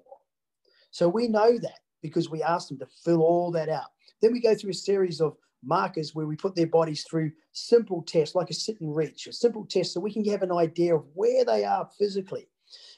So 0.92 1.10
we 1.10 1.28
know 1.28 1.58
that 1.58 1.80
because 2.04 2.30
we 2.30 2.44
ask 2.44 2.68
them 2.68 2.78
to 2.78 2.88
fill 3.04 3.24
all 3.24 3.50
that 3.54 3.68
out. 3.68 3.88
Then 4.22 4.32
we 4.32 4.42
go 4.42 4.54
through 4.54 4.70
a 4.70 4.76
series 4.76 5.22
of 5.22 5.38
markers 5.64 6.14
where 6.14 6.28
we 6.28 6.36
put 6.36 6.54
their 6.54 6.68
bodies 6.68 7.04
through 7.10 7.32
simple 7.52 8.04
tests 8.04 8.36
like 8.36 8.52
a 8.52 8.54
sit 8.54 8.80
and 8.80 8.96
reach, 8.96 9.26
a 9.26 9.34
simple 9.34 9.66
test 9.66 9.94
so 9.94 10.02
we 10.02 10.14
can 10.14 10.24
have 10.26 10.44
an 10.44 10.52
idea 10.52 10.96
of 10.96 11.04
where 11.16 11.44
they 11.44 11.66
are 11.66 11.90
physically. 11.98 12.48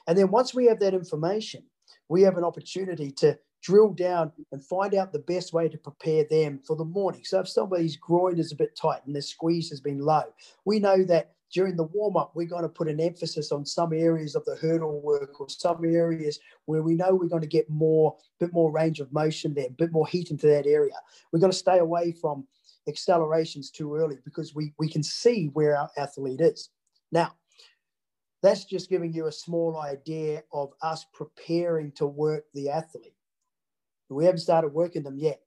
And 0.06 0.18
then 0.18 0.30
once 0.30 0.52
we 0.52 0.66
have 0.66 0.80
that 0.80 0.92
information, 0.92 1.62
we 2.10 2.20
have 2.20 2.36
an 2.36 2.44
opportunity 2.44 3.10
to 3.12 3.38
drill 3.62 3.92
down 3.92 4.32
and 4.50 4.64
find 4.64 4.94
out 4.94 5.12
the 5.12 5.20
best 5.20 5.52
way 5.52 5.68
to 5.68 5.78
prepare 5.78 6.24
them 6.24 6.60
for 6.66 6.76
the 6.76 6.84
morning. 6.84 7.22
So 7.24 7.40
if 7.40 7.48
somebody's 7.48 7.96
groin 7.96 8.38
is 8.38 8.52
a 8.52 8.56
bit 8.56 8.76
tight 8.76 9.00
and 9.06 9.14
their 9.14 9.22
squeeze 9.22 9.70
has 9.70 9.80
been 9.80 10.00
low, 10.00 10.24
we 10.64 10.80
know 10.80 11.04
that 11.04 11.34
during 11.52 11.76
the 11.76 11.84
warm 11.84 12.16
up, 12.16 12.32
we're 12.34 12.46
going 12.46 12.62
to 12.62 12.68
put 12.68 12.88
an 12.88 12.98
emphasis 12.98 13.52
on 13.52 13.64
some 13.64 13.92
areas 13.92 14.34
of 14.34 14.44
the 14.46 14.56
hurdle 14.56 15.00
work 15.02 15.40
or 15.40 15.48
some 15.48 15.84
areas 15.84 16.40
where 16.64 16.82
we 16.82 16.94
know 16.94 17.14
we're 17.14 17.28
going 17.28 17.42
to 17.42 17.48
get 17.48 17.68
more, 17.68 18.16
a 18.40 18.46
bit 18.46 18.54
more 18.54 18.72
range 18.72 19.00
of 19.00 19.12
motion 19.12 19.52
there, 19.54 19.66
a 19.66 19.70
bit 19.70 19.92
more 19.92 20.06
heat 20.06 20.30
into 20.30 20.46
that 20.46 20.66
area. 20.66 20.94
We're 21.30 21.40
going 21.40 21.52
to 21.52 21.58
stay 21.58 21.78
away 21.78 22.12
from 22.12 22.46
accelerations 22.88 23.70
too 23.70 23.94
early 23.94 24.16
because 24.24 24.54
we, 24.54 24.72
we 24.78 24.88
can 24.88 25.02
see 25.02 25.50
where 25.52 25.76
our 25.76 25.90
athlete 25.96 26.40
is. 26.40 26.70
Now, 27.12 27.34
that's 28.42 28.64
just 28.64 28.90
giving 28.90 29.12
you 29.12 29.26
a 29.26 29.32
small 29.32 29.78
idea 29.78 30.42
of 30.52 30.72
us 30.82 31.06
preparing 31.12 31.92
to 31.92 32.06
work 32.06 32.44
the 32.54 32.70
athlete. 32.70 33.14
We 34.14 34.24
haven't 34.24 34.40
started 34.40 34.72
working 34.72 35.02
them 35.02 35.18
yet, 35.18 35.40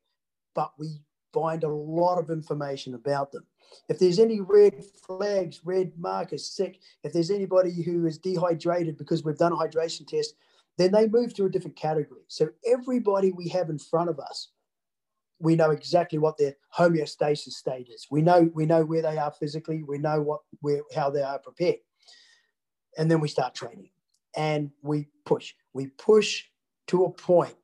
but 0.53 0.71
we 0.77 1.01
find 1.33 1.63
a 1.63 1.69
lot 1.69 2.17
of 2.17 2.29
information 2.29 2.95
about 2.95 3.31
them. 3.31 3.45
If 3.89 3.99
there's 3.99 4.19
any 4.19 4.39
red 4.39 4.83
flags, 5.05 5.61
red 5.65 5.91
markers, 5.97 6.47
sick, 6.47 6.79
if 7.03 7.11
there's 7.11 7.31
anybody 7.31 7.81
who 7.81 8.05
is 8.05 8.17
dehydrated 8.17 8.97
because 8.97 9.23
we've 9.23 9.37
done 9.37 9.51
a 9.51 9.55
hydration 9.55 10.07
test, 10.07 10.35
then 10.77 10.91
they 10.91 11.07
move 11.07 11.33
to 11.33 11.45
a 11.45 11.49
different 11.49 11.75
category. 11.75 12.21
So 12.27 12.49
everybody 12.65 13.31
we 13.31 13.49
have 13.49 13.69
in 13.69 13.79
front 13.79 14.09
of 14.09 14.19
us, 14.19 14.49
we 15.39 15.55
know 15.55 15.71
exactly 15.71 16.19
what 16.19 16.37
their 16.37 16.55
homeostasis 16.77 17.51
state 17.51 17.89
is. 17.93 18.07
We 18.09 18.21
know 18.21 18.49
we 18.53 18.65
know 18.65 18.85
where 18.85 19.01
they 19.01 19.17
are 19.17 19.31
physically. 19.31 19.83
We 19.83 19.97
know 19.97 20.21
what 20.21 20.41
where 20.61 20.81
how 20.95 21.09
they 21.09 21.21
are 21.21 21.39
prepared, 21.39 21.77
and 22.97 23.11
then 23.11 23.19
we 23.19 23.27
start 23.27 23.53
training, 23.53 23.89
and 24.35 24.71
we 24.81 25.09
push. 25.25 25.53
We 25.73 25.87
push 25.87 26.45
to 26.87 27.03
a 27.05 27.11
point 27.11 27.55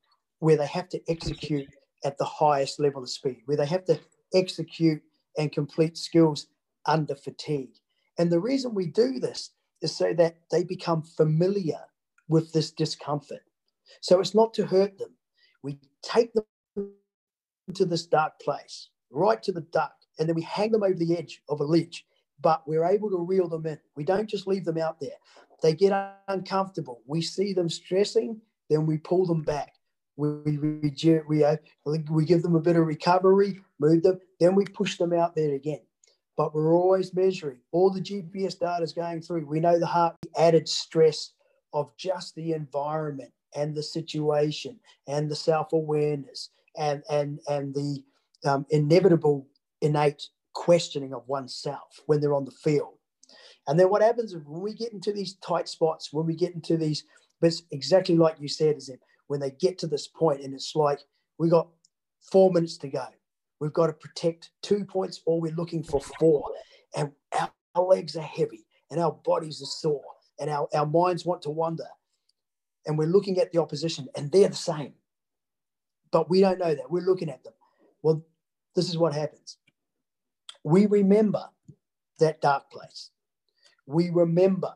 where 0.41 0.57
they 0.57 0.67
have 0.67 0.89
to 0.89 0.99
execute 1.07 1.69
at 2.03 2.17
the 2.17 2.25
highest 2.25 2.79
level 2.79 3.03
of 3.03 3.09
speed, 3.09 3.37
where 3.45 3.55
they 3.57 3.65
have 3.65 3.85
to 3.85 3.99
execute 4.33 5.01
and 5.37 5.51
complete 5.51 5.95
skills 5.95 6.47
under 6.87 7.15
fatigue. 7.15 7.75
And 8.17 8.31
the 8.31 8.39
reason 8.39 8.73
we 8.73 8.87
do 8.87 9.19
this 9.19 9.51
is 9.83 9.95
so 9.95 10.13
that 10.17 10.37
they 10.49 10.63
become 10.63 11.03
familiar 11.03 11.79
with 12.27 12.51
this 12.53 12.71
discomfort. 12.71 13.43
So 14.01 14.19
it's 14.19 14.33
not 14.33 14.51
to 14.55 14.65
hurt 14.65 14.97
them. 14.97 15.11
We 15.61 15.77
take 16.01 16.33
them 16.33 16.89
to 17.75 17.85
this 17.85 18.07
dark 18.07 18.39
place, 18.39 18.89
right 19.11 19.41
to 19.43 19.51
the 19.51 19.61
dark, 19.71 19.91
and 20.17 20.27
then 20.27 20.35
we 20.35 20.41
hang 20.41 20.71
them 20.71 20.81
over 20.81 20.95
the 20.95 21.15
edge 21.15 21.43
of 21.49 21.59
a 21.59 21.65
ledge, 21.65 22.03
but 22.41 22.67
we're 22.67 22.85
able 22.85 23.11
to 23.11 23.19
reel 23.19 23.47
them 23.47 23.67
in. 23.67 23.77
We 23.95 24.05
don't 24.05 24.29
just 24.29 24.47
leave 24.47 24.65
them 24.65 24.79
out 24.79 24.99
there. 24.99 25.19
They 25.61 25.75
get 25.75 26.15
uncomfortable. 26.27 27.01
We 27.05 27.21
see 27.21 27.53
them 27.53 27.69
stressing, 27.69 28.41
then 28.71 28.87
we 28.87 28.97
pull 28.97 29.27
them 29.27 29.43
back 29.43 29.73
we 30.17 30.57
we, 30.57 30.93
we, 31.27 31.43
uh, 31.43 31.57
we 31.85 32.25
give 32.25 32.41
them 32.43 32.55
a 32.55 32.59
bit 32.59 32.75
of 32.75 32.85
recovery, 32.85 33.61
move 33.79 34.03
them, 34.03 34.19
then 34.39 34.55
we 34.55 34.65
push 34.65 34.97
them 34.97 35.13
out 35.13 35.35
there 35.35 35.53
again. 35.53 35.81
But 36.37 36.53
we're 36.53 36.73
always 36.73 37.13
measuring. 37.13 37.59
All 37.71 37.91
the 37.91 38.01
GPS 38.01 38.57
data 38.57 38.83
is 38.83 38.93
going 38.93 39.21
through. 39.21 39.45
We 39.45 39.59
know 39.59 39.79
the 39.79 39.85
heart, 39.85 40.15
the 40.21 40.41
added 40.41 40.67
stress 40.67 41.33
of 41.73 41.95
just 41.97 42.35
the 42.35 42.53
environment 42.53 43.31
and 43.55 43.75
the 43.75 43.83
situation 43.83 44.79
and 45.07 45.29
the 45.29 45.35
self-awareness 45.35 46.49
and 46.77 47.03
and 47.09 47.39
and 47.47 47.73
the 47.73 48.03
um, 48.45 48.65
inevitable 48.69 49.47
innate 49.81 50.27
questioning 50.53 51.13
of 51.13 51.27
oneself 51.27 52.01
when 52.05 52.19
they're 52.19 52.33
on 52.33 52.45
the 52.45 52.51
field. 52.51 52.97
And 53.67 53.79
then 53.79 53.89
what 53.89 54.01
happens 54.01 54.35
when 54.35 54.61
we 54.61 54.73
get 54.73 54.93
into 54.93 55.13
these 55.13 55.35
tight 55.35 55.69
spots, 55.69 56.11
when 56.11 56.25
we 56.25 56.35
get 56.35 56.53
into 56.53 56.77
these, 56.77 57.03
but 57.39 57.53
exactly 57.71 58.15
like 58.15 58.35
you 58.39 58.47
said, 58.47 58.77
is 58.77 58.89
it 58.89 58.99
when 59.31 59.39
they 59.39 59.51
get 59.51 59.79
to 59.79 59.87
this 59.87 60.07
point 60.07 60.41
and 60.41 60.53
it's 60.53 60.75
like 60.75 60.99
we 61.37 61.47
got 61.47 61.69
four 62.19 62.51
minutes 62.51 62.75
to 62.77 62.89
go. 62.89 63.05
We've 63.61 63.71
got 63.71 63.87
to 63.87 63.93
protect 63.93 64.49
two 64.61 64.83
points 64.83 65.21
or 65.25 65.39
we're 65.39 65.55
looking 65.55 65.83
for 65.83 66.01
four. 66.19 66.43
And 66.97 67.13
our, 67.39 67.49
our 67.73 67.85
legs 67.85 68.17
are 68.17 68.21
heavy 68.21 68.65
and 68.89 68.99
our 68.99 69.13
bodies 69.13 69.61
are 69.61 69.67
sore 69.67 70.03
and 70.37 70.49
our, 70.49 70.67
our 70.73 70.85
minds 70.85 71.25
want 71.25 71.43
to 71.43 71.49
wander. 71.49 71.87
And 72.85 72.97
we're 72.97 73.07
looking 73.07 73.39
at 73.39 73.53
the 73.53 73.61
opposition 73.61 74.09
and 74.17 74.29
they're 74.33 74.49
the 74.49 74.55
same. 74.55 74.95
But 76.11 76.29
we 76.29 76.41
don't 76.41 76.59
know 76.59 76.75
that. 76.75 76.91
We're 76.91 77.05
looking 77.05 77.29
at 77.29 77.41
them. 77.45 77.53
Well 78.03 78.25
this 78.75 78.89
is 78.89 78.97
what 78.97 79.13
happens. 79.13 79.59
We 80.65 80.87
remember 80.87 81.45
that 82.19 82.41
dark 82.41 82.69
place. 82.69 83.11
We 83.85 84.09
remember 84.09 84.73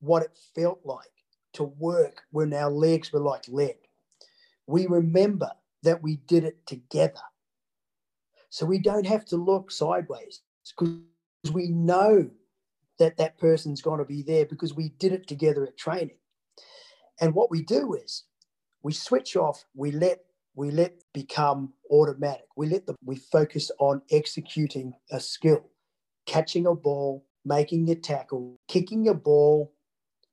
what 0.00 0.22
it 0.22 0.38
felt 0.54 0.80
like 0.84 1.13
to 1.54 1.64
work 1.64 2.22
when 2.30 2.52
our 2.52 2.70
legs 2.70 3.12
were 3.12 3.20
like 3.20 3.44
lead. 3.48 3.76
We 4.66 4.86
remember 4.86 5.50
that 5.82 6.02
we 6.02 6.16
did 6.26 6.44
it 6.44 6.66
together. 6.66 7.20
So 8.50 8.66
we 8.66 8.78
don't 8.78 9.06
have 9.06 9.24
to 9.26 9.36
look 9.36 9.70
sideways 9.70 10.42
because 10.78 11.00
we 11.52 11.68
know 11.68 12.30
that 12.98 13.16
that 13.16 13.38
person's 13.38 13.82
going 13.82 13.98
to 13.98 14.04
be 14.04 14.22
there 14.22 14.46
because 14.46 14.74
we 14.74 14.90
did 15.00 15.12
it 15.12 15.26
together 15.26 15.64
at 15.64 15.76
training. 15.76 16.16
And 17.20 17.34
what 17.34 17.50
we 17.50 17.62
do 17.62 17.94
is 17.94 18.24
we 18.82 18.92
switch 18.92 19.36
off, 19.36 19.64
we 19.74 19.90
let 19.90 20.20
we 20.56 20.70
let 20.70 20.94
become 21.12 21.72
automatic. 21.90 22.46
We 22.56 22.68
let 22.68 22.86
the 22.86 22.94
we 23.04 23.16
focus 23.16 23.70
on 23.80 24.02
executing 24.10 24.94
a 25.10 25.18
skill, 25.18 25.68
catching 26.26 26.66
a 26.66 26.74
ball, 26.74 27.24
making 27.44 27.90
a 27.90 27.96
tackle, 27.96 28.56
kicking 28.68 29.08
a 29.08 29.14
ball, 29.14 29.73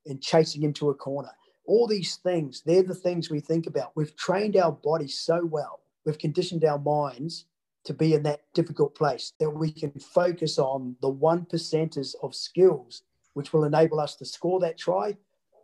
and 0.05 0.21
chasing 0.21 0.63
him 0.63 0.73
to 0.73 0.89
a 0.89 0.95
corner. 0.95 1.31
All 1.65 1.87
these 1.87 2.15
things, 2.17 2.61
they're 2.65 2.83
the 2.83 2.95
things 2.95 3.29
we 3.29 3.39
think 3.39 3.67
about. 3.67 3.91
We've 3.95 4.15
trained 4.15 4.57
our 4.57 4.71
body 4.71 5.07
so 5.07 5.45
well, 5.45 5.79
we've 6.05 6.17
conditioned 6.17 6.65
our 6.65 6.79
minds 6.79 7.45
to 7.83 7.93
be 7.93 8.13
in 8.13 8.23
that 8.23 8.41
difficult 8.53 8.95
place 8.95 9.33
that 9.39 9.49
we 9.49 9.71
can 9.71 9.91
focus 9.91 10.59
on 10.59 10.95
the 11.01 11.09
one 11.09 11.45
percenters 11.45 12.15
of 12.21 12.35
skills 12.35 13.03
which 13.33 13.53
will 13.53 13.63
enable 13.63 13.99
us 13.99 14.15
to 14.15 14.25
score 14.25 14.59
that 14.59 14.77
try 14.77 15.15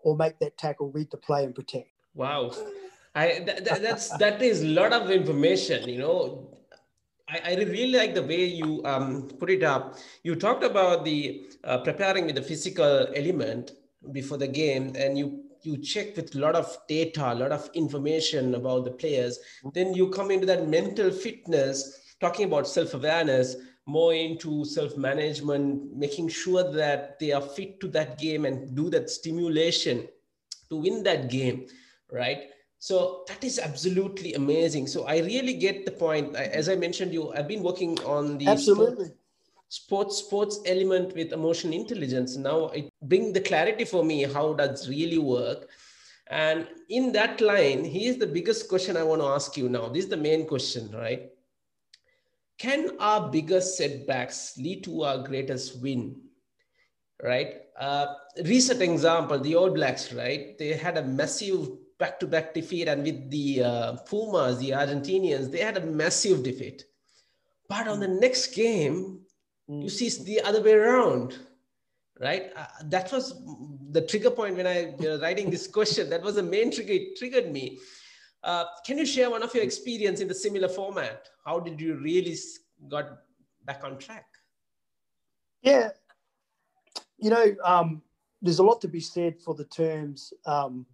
or 0.03 0.15
make 0.15 0.39
that 0.39 0.57
tackle, 0.57 0.89
read 0.91 1.11
the 1.11 1.17
play, 1.17 1.43
and 1.43 1.53
protect. 1.53 1.89
Wow. 2.15 2.53
I, 3.13 3.39
that, 3.45 3.81
that's 3.81 4.15
that 4.17 4.41
is 4.41 4.61
a 4.61 4.67
lot 4.67 4.93
of 4.93 5.09
information 5.09 5.89
you 5.89 5.97
know 5.97 6.57
I, 7.29 7.41
I, 7.43 7.55
really 7.55 7.97
like 7.97 8.13
the 8.13 8.21
way 8.21 8.45
you 8.45 8.81
um, 8.85 9.27
put 9.39 9.49
it 9.49 9.61
up. 9.61 9.97
You 10.23 10.35
talked 10.35 10.63
about 10.63 11.03
the 11.03 11.49
uh, 11.65 11.79
preparing 11.79 12.25
with 12.25 12.35
the 12.35 12.41
physical 12.41 13.07
element, 13.13 13.71
before 14.11 14.37
the 14.37 14.47
game 14.47 14.93
and 14.95 15.17
you 15.17 15.43
you 15.63 15.77
check 15.77 16.15
with 16.15 16.35
a 16.35 16.39
lot 16.39 16.55
of 16.55 16.77
data 16.87 17.33
a 17.33 17.35
lot 17.35 17.51
of 17.51 17.69
information 17.73 18.55
about 18.55 18.85
the 18.85 18.91
players 18.91 19.39
then 19.73 19.93
you 19.93 20.09
come 20.09 20.31
into 20.31 20.45
that 20.45 20.67
mental 20.67 21.11
fitness 21.11 22.15
talking 22.21 22.45
about 22.45 22.67
self-awareness 22.67 23.55
more 23.85 24.13
into 24.13 24.65
self-management 24.65 25.95
making 25.95 26.27
sure 26.27 26.71
that 26.71 27.17
they 27.19 27.31
are 27.31 27.41
fit 27.41 27.79
to 27.79 27.87
that 27.87 28.17
game 28.19 28.45
and 28.45 28.75
do 28.75 28.89
that 28.89 29.09
stimulation 29.09 30.07
to 30.69 30.77
win 30.77 31.03
that 31.03 31.29
game 31.29 31.65
right? 32.11 32.49
So 32.79 33.23
that 33.27 33.43
is 33.43 33.57
absolutely 33.59 34.35
amazing. 34.35 34.87
So 34.87 35.05
i 35.05 35.17
really 35.19 35.55
get 35.55 35.85
the 35.85 35.91
point. 35.91 36.35
As 36.35 36.69
i 36.69 36.75
mentioned 36.75 37.13
you 37.13 37.33
i've 37.33 37.47
been 37.47 37.63
working 37.63 37.99
on 38.03 38.37
the 38.37 38.47
absolutely 38.47 39.11
sports 39.69 40.17
sports 40.17 40.59
element 40.65 41.13
with 41.15 41.33
emotional 41.33 41.73
intelligence 41.73 42.37
now 42.37 42.67
it 42.69 42.89
bring 43.01 43.33
the 43.33 43.41
clarity 43.41 43.85
for 43.85 44.03
me 44.03 44.23
how 44.23 44.53
does 44.53 44.87
really 44.89 45.17
work 45.17 45.69
and 46.29 46.67
in 46.89 47.11
that 47.11 47.41
line 47.41 47.83
here's 47.83 48.17
the 48.17 48.27
biggest 48.27 48.69
question 48.69 48.95
i 48.95 49.03
want 49.03 49.21
to 49.21 49.27
ask 49.27 49.57
you 49.57 49.67
now 49.69 49.87
this 49.89 50.05
is 50.05 50.09
the 50.09 50.17
main 50.17 50.45
question 50.45 50.89
right 50.91 51.31
can 52.57 52.91
our 52.99 53.29
biggest 53.29 53.77
setbacks 53.77 54.57
lead 54.57 54.83
to 54.85 55.03
our 55.03 55.19
greatest 55.19 55.79
win? 55.81 56.19
Right. 57.21 57.61
Uh, 57.79 58.07
recent 58.45 58.81
example, 58.81 59.39
the 59.39 59.55
All 59.55 59.69
Blacks, 59.69 60.11
right? 60.13 60.57
They 60.57 60.73
had 60.73 60.97
a 60.97 61.03
massive 61.03 61.69
back-to-back 61.99 62.53
defeat, 62.53 62.87
and 62.87 63.03
with 63.03 63.29
the 63.29 63.63
uh, 63.63 63.97
Pumas, 64.07 64.57
the 64.59 64.71
Argentinians, 64.71 65.51
they 65.51 65.59
had 65.59 65.77
a 65.77 65.85
massive 65.85 66.43
defeat. 66.43 66.85
But 67.69 67.87
on 67.87 67.99
the 67.99 68.07
next 68.07 68.55
game. 68.55 69.21
You 69.67 69.89
see 69.89 70.07
it's 70.07 70.23
the 70.23 70.41
other 70.41 70.61
way 70.61 70.73
around, 70.73 71.37
right? 72.19 72.51
Uh, 72.55 72.65
that 72.85 73.11
was 73.11 73.41
the 73.91 74.01
trigger 74.01 74.31
point 74.31 74.55
when 74.55 74.67
I 74.67 74.95
was 74.97 75.21
writing 75.21 75.49
this 75.49 75.67
question. 75.77 76.09
That 76.09 76.21
was 76.21 76.35
the 76.35 76.43
main 76.43 76.71
trigger. 76.71 76.93
It 76.93 77.17
triggered 77.17 77.51
me. 77.51 77.79
Uh, 78.43 78.65
can 78.85 78.97
you 78.97 79.05
share 79.05 79.29
one 79.29 79.43
of 79.43 79.53
your 79.53 79.63
experience 79.63 80.21
in 80.21 80.27
the 80.27 80.35
similar 80.35 80.69
format? 80.69 81.27
How 81.45 81.59
did 81.59 81.81
you 81.81 81.95
really 81.95 82.35
got 82.87 83.09
back 83.65 83.83
on 83.83 83.97
track? 83.97 84.25
Yeah, 85.61 85.89
you 87.17 87.29
know, 87.29 87.55
um, 87.63 88.01
there's 88.41 88.59
a 88.59 88.63
lot 88.63 88.81
to 88.81 88.87
be 88.87 88.99
said 88.99 89.41
for 89.41 89.55
the 89.55 89.65
terms 89.65 90.31
um, 90.45 90.85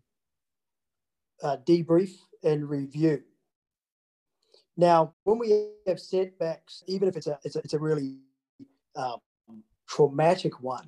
uh, 1.42 1.58
debrief 1.68 2.12
and 2.44 2.70
review. 2.70 3.22
Now, 4.78 5.14
when 5.24 5.38
we 5.38 5.70
have 5.86 6.00
setbacks, 6.00 6.84
even 6.88 7.08
if 7.08 7.18
it's 7.18 7.28
a 7.28 7.38
it's 7.44 7.56
a, 7.56 7.60
it's 7.60 7.74
a 7.74 7.80
really 7.80 8.18
um, 8.96 9.20
traumatic 9.88 10.62
one, 10.62 10.88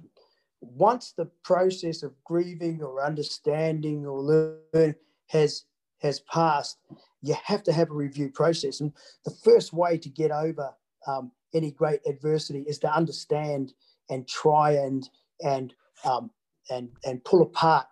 once 0.61 1.13
the 1.15 1.25
process 1.43 2.03
of 2.03 2.13
grieving 2.23 2.81
or 2.81 3.03
understanding 3.03 4.05
or 4.05 4.21
learn 4.21 4.95
has 5.27 5.65
has 6.01 6.19
passed, 6.21 6.77
you 7.21 7.35
have 7.43 7.63
to 7.63 7.73
have 7.73 7.89
a 7.89 7.93
review 7.93 8.29
process. 8.29 8.81
And 8.81 8.91
the 9.23 9.31
first 9.43 9.73
way 9.73 9.97
to 9.97 10.09
get 10.09 10.31
over 10.31 10.71
um, 11.07 11.31
any 11.53 11.71
great 11.71 12.01
adversity 12.05 12.63
is 12.67 12.79
to 12.79 12.93
understand 12.93 13.73
and 14.09 14.27
try 14.27 14.71
and 14.71 15.09
and 15.43 15.73
um, 16.03 16.31
and 16.69 16.89
and 17.05 17.23
pull 17.23 17.41
apart 17.41 17.87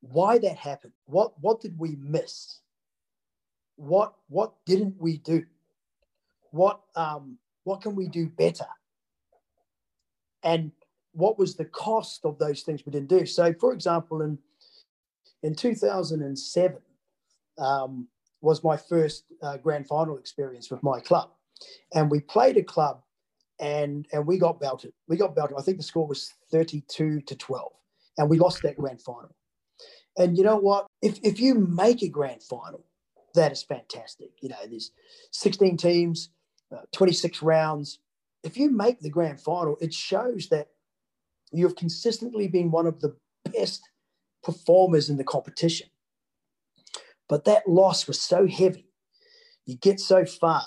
why 0.00 0.38
that 0.38 0.56
happened. 0.56 0.92
What 1.06 1.32
what 1.40 1.60
did 1.60 1.78
we 1.78 1.96
miss? 1.96 2.60
What 3.76 4.14
what 4.28 4.54
didn't 4.64 4.96
we 4.98 5.18
do? 5.18 5.44
What 6.50 6.80
um, 6.94 7.38
what 7.64 7.80
can 7.80 7.94
we 7.94 8.08
do 8.08 8.28
better? 8.28 8.66
And 10.42 10.72
what 11.12 11.38
was 11.38 11.56
the 11.56 11.64
cost 11.64 12.24
of 12.24 12.38
those 12.38 12.62
things 12.62 12.84
we 12.84 12.92
didn't 12.92 13.08
do? 13.08 13.26
So, 13.26 13.52
for 13.54 13.72
example, 13.72 14.22
in 14.22 14.38
in 15.42 15.54
2007 15.54 16.78
um, 17.58 18.08
was 18.40 18.64
my 18.64 18.76
first 18.76 19.24
uh, 19.42 19.56
grand 19.58 19.86
final 19.86 20.18
experience 20.18 20.70
with 20.70 20.82
my 20.82 21.00
club, 21.00 21.30
and 21.94 22.10
we 22.10 22.20
played 22.20 22.56
a 22.56 22.62
club, 22.62 23.02
and 23.60 24.06
and 24.12 24.26
we 24.26 24.38
got 24.38 24.60
belted. 24.60 24.92
We 25.08 25.16
got 25.16 25.34
belted. 25.34 25.56
I 25.58 25.62
think 25.62 25.78
the 25.78 25.82
score 25.82 26.06
was 26.06 26.32
32 26.50 27.22
to 27.22 27.36
12, 27.36 27.72
and 28.18 28.28
we 28.30 28.38
lost 28.38 28.62
that 28.62 28.76
grand 28.76 29.00
final. 29.00 29.34
And 30.18 30.36
you 30.36 30.44
know 30.44 30.56
what? 30.56 30.86
If, 31.02 31.18
if 31.22 31.40
you 31.40 31.54
make 31.54 32.02
a 32.02 32.08
grand 32.08 32.42
final, 32.42 32.84
that 33.34 33.52
is 33.52 33.62
fantastic. 33.62 34.30
You 34.40 34.48
know, 34.48 34.56
there's 34.68 34.92
16 35.32 35.76
teams, 35.76 36.30
uh, 36.74 36.82
26 36.92 37.42
rounds. 37.42 38.00
If 38.42 38.56
you 38.56 38.70
make 38.70 39.00
the 39.00 39.10
grand 39.10 39.40
final, 39.40 39.76
it 39.80 39.92
shows 39.92 40.48
that 40.48 40.68
you've 41.52 41.76
consistently 41.76 42.48
been 42.48 42.70
one 42.70 42.86
of 42.86 43.00
the 43.00 43.16
best 43.52 43.82
performers 44.42 45.10
in 45.10 45.16
the 45.16 45.24
competition. 45.24 45.88
But 47.28 47.44
that 47.44 47.68
loss 47.68 48.06
was 48.06 48.20
so 48.20 48.46
heavy. 48.46 48.88
You 49.64 49.76
get 49.76 49.98
so 49.98 50.24
far 50.24 50.64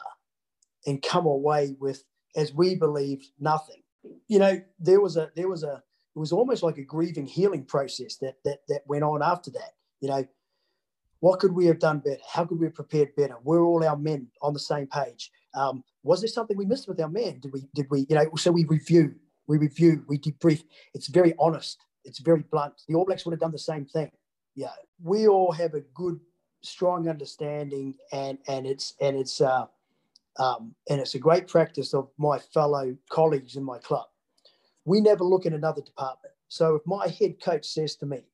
and 0.85 1.01
come 1.01 1.25
away 1.25 1.75
with, 1.79 2.03
as 2.35 2.53
we 2.53 2.75
believe, 2.75 3.25
nothing. 3.39 3.81
You 4.27 4.39
know, 4.39 4.61
there 4.77 4.99
was 5.01 5.17
a 5.17 5.31
there 5.35 5.47
was 5.47 5.63
a 5.63 5.81
it 6.15 6.19
was 6.19 6.31
almost 6.31 6.63
like 6.63 6.77
a 6.77 6.83
grieving 6.83 7.25
healing 7.25 7.65
process 7.65 8.17
that 8.17 8.35
that 8.43 8.59
that 8.67 8.81
went 8.87 9.03
on 9.03 9.21
after 9.21 9.51
that. 9.51 9.71
You 10.01 10.09
know, 10.09 10.27
what 11.19 11.39
could 11.39 11.53
we 11.53 11.65
have 11.65 11.79
done 11.79 11.99
better? 11.99 12.21
How 12.29 12.45
could 12.45 12.59
we 12.59 12.65
have 12.65 12.75
prepared 12.75 13.15
better? 13.15 13.35
Were 13.43 13.63
all 13.63 13.83
our 13.85 13.97
men 13.97 14.27
on 14.41 14.53
the 14.53 14.59
same 14.59 14.87
page? 14.87 15.31
Um, 15.55 15.83
was 16.03 16.21
there 16.21 16.27
something 16.27 16.57
we 16.57 16.65
missed 16.65 16.87
with 16.87 16.99
our 17.01 17.09
men? 17.09 17.39
Did 17.39 17.53
we 17.53 17.67
did 17.75 17.87
we 17.89 18.05
you 18.09 18.15
know? 18.15 18.29
So 18.37 18.51
we 18.51 18.65
review, 18.65 19.15
we 19.47 19.57
review, 19.57 20.05
we 20.07 20.19
debrief. 20.19 20.63
It's 20.93 21.07
very 21.07 21.33
honest. 21.39 21.85
It's 22.05 22.19
very 22.19 22.43
blunt. 22.51 22.81
The 22.87 22.95
All 22.95 23.05
Blacks 23.05 23.25
would 23.25 23.33
have 23.33 23.39
done 23.39 23.51
the 23.51 23.59
same 23.59 23.85
thing. 23.85 24.11
Yeah, 24.55 24.71
we 25.03 25.27
all 25.27 25.51
have 25.51 25.73
a 25.73 25.81
good, 25.93 26.19
strong 26.61 27.09
understanding, 27.09 27.95
and 28.11 28.37
and 28.47 28.67
it's 28.67 28.95
and 29.01 29.17
it's 29.17 29.41
uh, 29.41 29.65
um, 30.37 30.75
and 30.89 30.99
it's 31.01 31.15
a 31.15 31.19
great 31.19 31.47
practice 31.47 31.93
of 31.93 32.09
my 32.17 32.39
fellow 32.39 32.95
colleagues 33.09 33.55
in 33.55 33.63
my 33.63 33.79
club 33.79 34.07
we 34.85 35.01
never 35.01 35.23
look 35.23 35.45
in 35.45 35.53
another 35.53 35.81
department. 35.81 36.33
So 36.47 36.75
if 36.75 36.81
my 36.85 37.07
head 37.07 37.41
coach 37.43 37.65
says 37.67 37.95
to 37.97 38.07
me, 38.07 38.25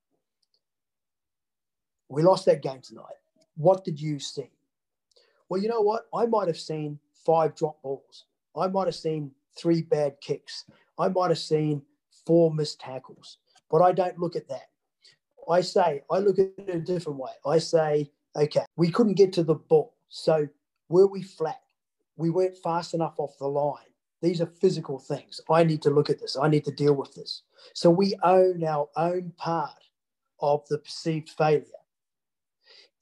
we 2.07 2.23
lost 2.23 2.45
that 2.45 2.61
game 2.61 2.81
tonight, 2.81 3.19
what 3.57 3.83
did 3.83 3.99
you 3.99 4.19
see? 4.19 4.49
Well, 5.49 5.61
you 5.61 5.67
know 5.67 5.81
what? 5.81 6.03
I 6.13 6.25
might 6.25 6.47
have 6.47 6.57
seen 6.57 6.97
five 7.25 7.55
drop 7.55 7.81
balls. 7.81 8.25
I 8.55 8.67
might 8.67 8.87
have 8.87 8.95
seen 8.95 9.31
three 9.57 9.81
bad 9.81 10.15
kicks. 10.21 10.65
I 10.99 11.09
might 11.09 11.29
have 11.29 11.39
seen 11.39 11.81
four 12.25 12.53
missed 12.53 12.79
tackles, 12.79 13.37
but 13.69 13.81
I 13.81 13.91
don't 13.91 14.19
look 14.19 14.35
at 14.35 14.47
that. 14.49 14.69
I 15.49 15.61
say, 15.61 16.01
I 16.09 16.19
look 16.19 16.39
at 16.39 16.47
it 16.57 16.75
a 16.75 16.79
different 16.79 17.19
way. 17.19 17.31
I 17.45 17.59
say, 17.59 18.11
okay, 18.35 18.65
we 18.77 18.89
couldn't 18.89 19.13
get 19.13 19.33
to 19.33 19.43
the 19.43 19.55
ball. 19.55 19.95
So 20.09 20.47
were 20.89 21.07
we 21.07 21.21
flat? 21.21 21.61
We 22.17 22.29
weren't 22.29 22.57
fast 22.57 22.93
enough 22.93 23.15
off 23.17 23.37
the 23.39 23.47
line. 23.47 23.83
These 24.21 24.41
are 24.41 24.47
physical 24.47 24.97
things. 24.97 25.41
I 25.49 25.63
need 25.63 25.81
to 25.83 25.89
look 25.89 26.09
at 26.09 26.19
this. 26.19 26.37
I 26.41 26.47
need 26.47 26.65
to 26.65 26.71
deal 26.71 26.93
with 26.93 27.13
this. 27.13 27.43
So 27.73 27.89
we 27.89 28.15
own 28.23 28.63
our 28.63 28.87
own 28.95 29.33
part 29.37 29.83
of 30.39 30.63
the 30.69 30.79
perceived 30.79 31.29
failure. 31.29 31.65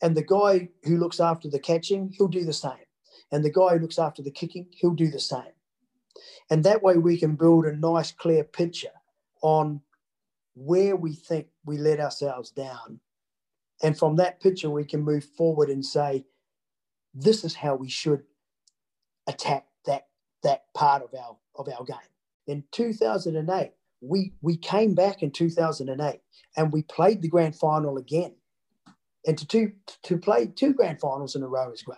And 0.02 0.18
the 0.18 0.24
guy 0.24 0.70
who 0.84 0.98
looks 0.98 1.20
after 1.20 1.50
the 1.50 1.60
catching, 1.60 2.10
he'll 2.18 2.28
do 2.28 2.44
the 2.44 2.52
same. 2.52 2.74
And 3.34 3.44
the 3.44 3.52
guy 3.52 3.74
who 3.74 3.80
looks 3.80 3.98
after 3.98 4.22
the 4.22 4.30
kicking, 4.30 4.68
he'll 4.70 4.92
do 4.92 5.10
the 5.10 5.20
same. 5.20 5.56
And 6.52 6.64
that 6.64 6.84
way 6.84 6.98
we 6.98 7.18
can 7.18 7.36
build 7.36 7.66
a 7.66 7.76
nice, 7.76 8.12
clear 8.12 8.44
picture 8.44 8.92
on 9.42 9.82
where 10.54 10.96
we 10.96 11.16
think 11.16 11.48
we 11.66 11.80
let 11.80 12.00
ourselves 12.00 12.52
down. 12.52 13.00
And 13.82 13.98
from 13.98 14.18
that 14.18 14.40
picture, 14.40 14.70
we 14.70 14.86
can 14.86 15.02
move 15.02 15.26
forward 15.36 15.70
and 15.70 15.84
say, 15.84 16.26
this 17.16 17.44
is 17.44 17.56
how 17.56 17.74
we 17.74 17.90
should 17.90 18.22
attack 19.26 19.66
that 19.88 20.08
that 20.44 20.72
part 20.76 21.02
of 21.02 21.10
our 21.16 21.36
of 21.56 21.68
our 21.68 21.84
game. 21.86 21.98
In 22.46 22.64
2008, 22.72 23.72
we 24.02 24.34
we 24.42 24.58
came 24.58 24.94
back 24.94 25.24
in 25.24 25.32
2008 25.32 26.20
and 26.56 26.72
we 26.72 26.84
played 26.84 27.24
the 27.24 27.30
grand 27.30 27.56
final 27.56 27.98
again. 27.98 28.36
And 29.26 29.38
to 29.40 29.48
two, 29.48 29.72
to 30.04 30.18
play 30.18 30.46
two 30.48 30.74
grand 30.74 31.00
finals 31.00 31.36
in 31.36 31.42
a 31.42 31.48
row 31.48 31.72
is 31.72 31.82
great. 31.82 31.98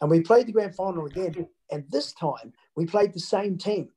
And 0.00 0.10
we 0.10 0.20
played 0.20 0.46
the 0.46 0.52
grand 0.52 0.74
final 0.74 1.06
again, 1.06 1.46
and 1.70 1.84
this 1.90 2.12
time 2.12 2.52
we 2.76 2.86
played 2.86 3.12
the 3.12 3.20
same 3.20 3.58
team. 3.58 3.90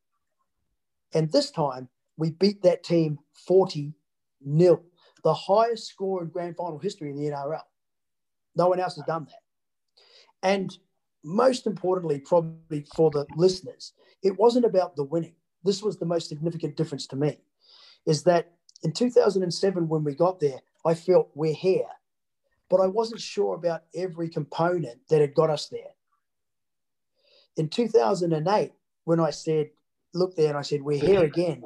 And 1.13 1.31
this 1.31 1.51
time 1.51 1.89
we 2.17 2.31
beat 2.31 2.61
that 2.63 2.83
team 2.83 3.19
40 3.45 3.93
nil, 4.43 4.83
the 5.23 5.33
highest 5.33 5.87
score 5.87 6.21
in 6.23 6.29
grand 6.29 6.57
final 6.57 6.79
history 6.79 7.09
in 7.09 7.15
the 7.15 7.29
NRL. 7.29 7.61
No 8.55 8.67
one 8.67 8.79
else 8.79 8.95
has 8.95 9.05
done 9.05 9.25
that. 9.25 10.47
And 10.47 10.75
most 11.23 11.67
importantly, 11.67 12.19
probably 12.19 12.85
for 12.95 13.11
the 13.11 13.25
listeners, 13.35 13.93
it 14.23 14.37
wasn't 14.37 14.65
about 14.65 14.95
the 14.95 15.03
winning. 15.03 15.35
This 15.63 15.83
was 15.83 15.97
the 15.97 16.05
most 16.05 16.27
significant 16.27 16.75
difference 16.75 17.07
to 17.07 17.15
me, 17.15 17.37
is 18.05 18.23
that 18.23 18.53
in 18.83 18.91
2007, 18.91 19.87
when 19.87 20.03
we 20.03 20.15
got 20.15 20.39
there, 20.39 20.59
I 20.85 20.95
felt 20.95 21.29
we're 21.35 21.53
here, 21.53 21.85
but 22.71 22.79
I 22.79 22.87
wasn't 22.87 23.19
sure 23.19 23.53
about 23.53 23.83
every 23.93 24.29
component 24.29 25.05
that 25.09 25.19
had 25.19 25.35
got 25.35 25.49
us 25.49 25.67
there. 25.67 25.91
In 27.57 27.67
2008, 27.67 28.71
when 29.03 29.19
I 29.19 29.29
said, 29.29 29.71
look 30.13 30.37
there, 30.37 30.47
and 30.47 30.57
I 30.57 30.61
said, 30.61 30.81
we're 30.81 30.97
here 30.97 31.25
again, 31.25 31.63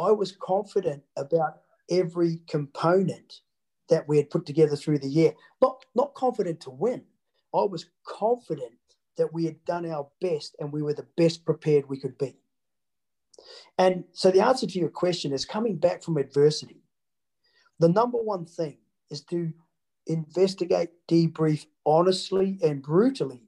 I 0.00 0.10
was 0.10 0.32
confident 0.32 1.02
about 1.18 1.58
every 1.90 2.40
component 2.48 3.40
that 3.90 4.08
we 4.08 4.16
had 4.16 4.30
put 4.30 4.46
together 4.46 4.74
through 4.74 5.00
the 5.00 5.08
year. 5.08 5.34
Not, 5.60 5.84
not 5.94 6.14
confident 6.14 6.60
to 6.60 6.70
win, 6.70 7.04
I 7.54 7.64
was 7.64 7.90
confident 8.06 8.72
that 9.18 9.34
we 9.34 9.44
had 9.44 9.62
done 9.66 9.84
our 9.84 10.08
best 10.22 10.56
and 10.58 10.72
we 10.72 10.80
were 10.80 10.94
the 10.94 11.06
best 11.18 11.44
prepared 11.44 11.90
we 11.90 12.00
could 12.00 12.16
be. 12.16 12.38
And 13.76 14.04
so 14.12 14.30
the 14.30 14.40
answer 14.40 14.66
to 14.66 14.78
your 14.78 14.88
question 14.88 15.34
is 15.34 15.44
coming 15.44 15.76
back 15.76 16.02
from 16.02 16.16
adversity. 16.16 16.80
The 17.80 17.90
number 17.90 18.16
one 18.16 18.46
thing 18.46 18.78
is 19.10 19.20
to 19.24 19.52
investigate, 20.06 20.90
debrief 21.08 21.66
honestly 21.86 22.58
and 22.62 22.82
brutally 22.82 23.44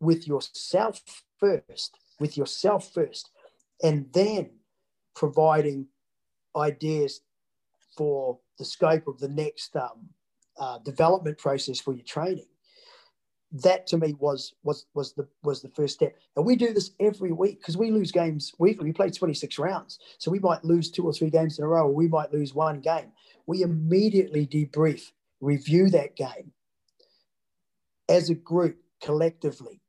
with 0.00 0.26
yourself 0.26 1.02
first, 1.38 1.98
with 2.20 2.36
yourself 2.36 2.92
first, 2.92 3.30
and 3.82 4.06
then 4.12 4.50
providing 5.14 5.86
ideas 6.56 7.20
for 7.96 8.38
the 8.58 8.64
scope 8.64 9.06
of 9.06 9.18
the 9.18 9.28
next 9.28 9.74
um, 9.76 10.08
uh, 10.58 10.78
development 10.78 11.38
process 11.38 11.80
for 11.80 11.92
your 11.92 12.04
training 12.04 12.46
that 13.52 13.86
to 13.86 13.96
me 13.96 14.14
was 14.18 14.54
was 14.64 14.86
was 14.94 15.12
the 15.12 15.26
was 15.42 15.62
the 15.62 15.68
first 15.70 15.94
step. 15.94 16.16
And 16.36 16.44
we 16.44 16.56
do 16.56 16.72
this 16.72 16.92
every 17.00 17.32
week 17.32 17.60
because 17.60 17.76
we 17.76 17.90
lose 17.90 18.10
games. 18.10 18.52
We 18.58 18.76
we 18.80 18.92
play 18.92 19.10
26 19.10 19.58
rounds, 19.58 19.98
so 20.18 20.30
we 20.30 20.38
might 20.38 20.64
lose 20.64 20.90
two 20.90 21.04
or 21.04 21.12
three 21.12 21.30
games 21.30 21.58
in 21.58 21.64
a 21.64 21.68
row, 21.68 21.86
or 21.86 21.94
we 21.94 22.08
might 22.08 22.32
lose 22.32 22.54
one 22.54 22.80
game. 22.80 23.12
We 23.46 23.62
immediately 23.62 24.46
debrief, 24.46 25.12
review 25.40 25.90
that 25.90 26.16
game 26.16 26.52
as 28.08 28.30
a 28.30 28.34
group 28.34 28.76
collectively. 29.02 29.80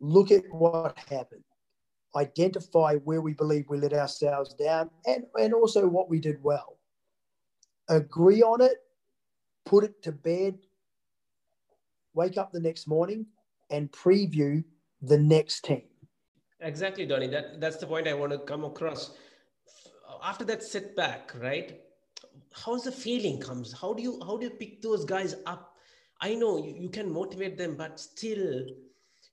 Look 0.00 0.30
at 0.30 0.44
what 0.50 0.96
happened, 1.08 1.44
identify 2.16 2.96
where 2.96 3.20
we 3.20 3.34
believe 3.34 3.66
we 3.68 3.78
let 3.78 3.92
ourselves 3.92 4.54
down, 4.54 4.90
and 5.06 5.24
and 5.38 5.52
also 5.52 5.86
what 5.86 6.08
we 6.08 6.20
did 6.20 6.42
well. 6.42 6.78
Agree 7.88 8.42
on 8.42 8.62
it, 8.62 8.78
put 9.66 9.84
it 9.84 10.02
to 10.02 10.12
bed, 10.12 10.58
wake 12.14 12.38
up 12.38 12.52
the 12.52 12.60
next 12.60 12.86
morning 12.86 13.26
and 13.70 13.90
preview 13.92 14.64
the 15.02 15.18
next 15.18 15.64
team. 15.64 15.82
Exactly, 16.60 17.06
Donny. 17.06 17.26
That, 17.26 17.60
that's 17.60 17.76
the 17.76 17.86
point 17.86 18.06
I 18.06 18.14
want 18.14 18.32
to 18.32 18.38
come 18.38 18.64
across. 18.64 19.12
After 20.22 20.44
that 20.44 20.62
setback, 20.62 21.32
right? 21.40 21.80
How's 22.52 22.84
the 22.84 22.92
feeling 22.92 23.38
comes? 23.40 23.72
How 23.72 23.94
do 23.94 24.02
you 24.02 24.20
how 24.26 24.36
do 24.36 24.44
you 24.44 24.50
pick 24.50 24.82
those 24.82 25.04
guys 25.04 25.36
up? 25.46 25.76
I 26.20 26.34
know 26.34 26.58
you, 26.58 26.74
you 26.76 26.88
can 26.90 27.10
motivate 27.10 27.56
them, 27.56 27.76
but 27.76 27.98
still 27.98 28.66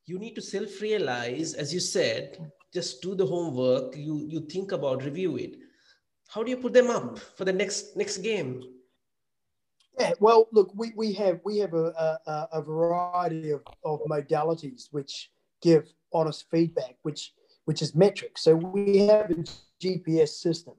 you 0.05 0.19
need 0.19 0.35
to 0.35 0.41
self-realize, 0.41 1.53
as 1.53 1.73
you 1.73 1.79
said, 1.79 2.51
just 2.73 3.01
do 3.01 3.15
the 3.15 3.25
homework, 3.25 3.95
you 3.95 4.25
you 4.29 4.41
think 4.41 4.71
about, 4.71 5.03
review 5.03 5.37
it. 5.37 5.57
How 6.29 6.43
do 6.43 6.49
you 6.49 6.57
put 6.57 6.73
them 6.73 6.89
up 6.89 7.19
for 7.19 7.45
the 7.45 7.53
next 7.53 7.95
next 7.95 8.17
game? 8.19 8.63
Yeah, 9.99 10.13
well, 10.19 10.47
look, 10.51 10.71
we, 10.75 10.93
we 10.95 11.11
have 11.13 11.39
we 11.43 11.57
have 11.57 11.73
a, 11.73 12.19
a, 12.27 12.47
a 12.53 12.61
variety 12.61 13.49
of, 13.49 13.61
of 13.83 14.01
modalities 14.07 14.89
which 14.91 15.31
give 15.61 15.91
honest 16.13 16.45
feedback, 16.51 16.95
which 17.01 17.33
which 17.65 17.81
is 17.81 17.95
metrics. 17.95 18.43
So 18.43 18.55
we 18.55 18.99
have 18.99 19.31
a 19.31 19.43
GPS 19.81 20.29
system, 20.29 20.75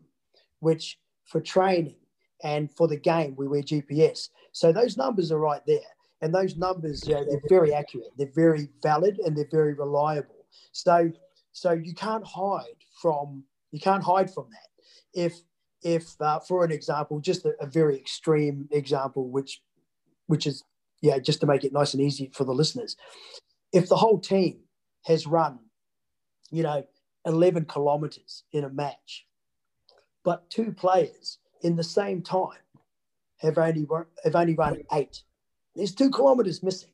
which 0.60 0.98
for 1.24 1.40
training 1.40 1.96
and 2.42 2.70
for 2.76 2.88
the 2.88 2.96
game 2.96 3.34
we 3.36 3.48
wear 3.48 3.62
GPS. 3.62 4.28
So 4.52 4.72
those 4.72 4.96
numbers 4.96 5.32
are 5.32 5.38
right 5.38 5.62
there, 5.66 5.90
and 6.20 6.34
those 6.34 6.56
numbers 6.56 7.06
you 7.06 7.14
know, 7.14 7.24
they're 7.24 7.40
very 7.48 7.72
accurate, 7.72 8.12
they're 8.16 8.32
very 8.34 8.68
valid, 8.82 9.18
and 9.24 9.36
they're 9.36 9.48
very 9.50 9.74
reliable. 9.74 10.46
So 10.72 11.10
so 11.52 11.72
you 11.72 11.94
can't 11.94 12.24
hide 12.26 12.78
from 13.00 13.44
you 13.72 13.80
can't 13.80 14.02
hide 14.02 14.32
from 14.32 14.46
that. 14.50 15.20
If 15.20 15.40
if, 15.82 16.20
uh, 16.20 16.40
for 16.40 16.64
an 16.64 16.72
example, 16.72 17.20
just 17.20 17.44
a, 17.44 17.54
a, 17.60 17.66
very 17.66 17.96
extreme 17.96 18.68
example, 18.72 19.30
which, 19.30 19.62
which 20.26 20.46
is, 20.46 20.64
yeah, 21.00 21.18
just 21.18 21.40
to 21.40 21.46
make 21.46 21.64
it 21.64 21.72
nice 21.72 21.94
and 21.94 22.02
easy 22.02 22.30
for 22.34 22.44
the 22.44 22.52
listeners, 22.52 22.96
if 23.72 23.88
the 23.88 23.96
whole 23.96 24.18
team 24.18 24.60
has 25.04 25.26
run, 25.26 25.58
you 26.50 26.62
know, 26.62 26.84
11 27.24 27.66
kilometers 27.66 28.44
in 28.52 28.64
a 28.64 28.68
match, 28.68 29.26
but 30.24 30.50
two 30.50 30.72
players 30.72 31.38
in 31.62 31.76
the 31.76 31.84
same 31.84 32.22
time 32.22 32.58
have 33.38 33.58
only 33.58 33.86
have 34.24 34.34
only 34.34 34.54
run 34.54 34.82
eight, 34.92 35.22
there's 35.74 35.94
two 35.94 36.10
kilometers 36.10 36.62
missing, 36.62 36.90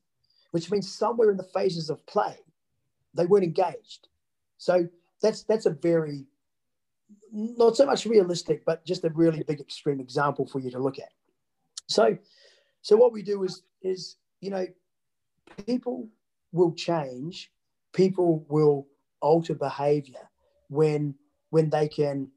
which 0.51 0.71
means 0.71 0.93
somewhere 0.93 1.31
in 1.31 1.37
the 1.37 1.43
phases 1.43 1.91
of 1.91 2.05
play, 2.07 2.37
they 3.15 3.27
weren't 3.27 3.45
engaged. 3.45 4.09
So 4.59 4.89
that's 5.23 5.43
that's 5.45 5.67
a 5.67 5.71
very 5.71 6.27
not 7.33 7.77
so 7.77 7.87
much 7.87 8.07
realistic, 8.07 8.65
but 8.65 8.85
just 8.85 9.05
a 9.05 9.11
really 9.11 9.43
big 9.43 9.61
extreme 9.61 10.01
example 10.01 10.47
for 10.47 10.61
you 10.61 10.71
to 10.71 10.79
look 10.79 10.99
at. 10.99 11.11
So, 11.89 12.17
so 12.83 12.97
what 12.97 13.13
we 13.13 13.23
do 13.23 13.43
is 13.45 13.63
is 13.83 14.17
you 14.41 14.51
know, 14.51 14.67
people 15.67 16.09
will 16.53 16.73
change, 16.73 17.51
people 17.93 18.45
will 18.49 18.87
alter 19.21 19.55
behavior 19.55 20.29
when 20.69 21.15
when 21.51 21.71
they 21.71 21.89
can 21.89 22.29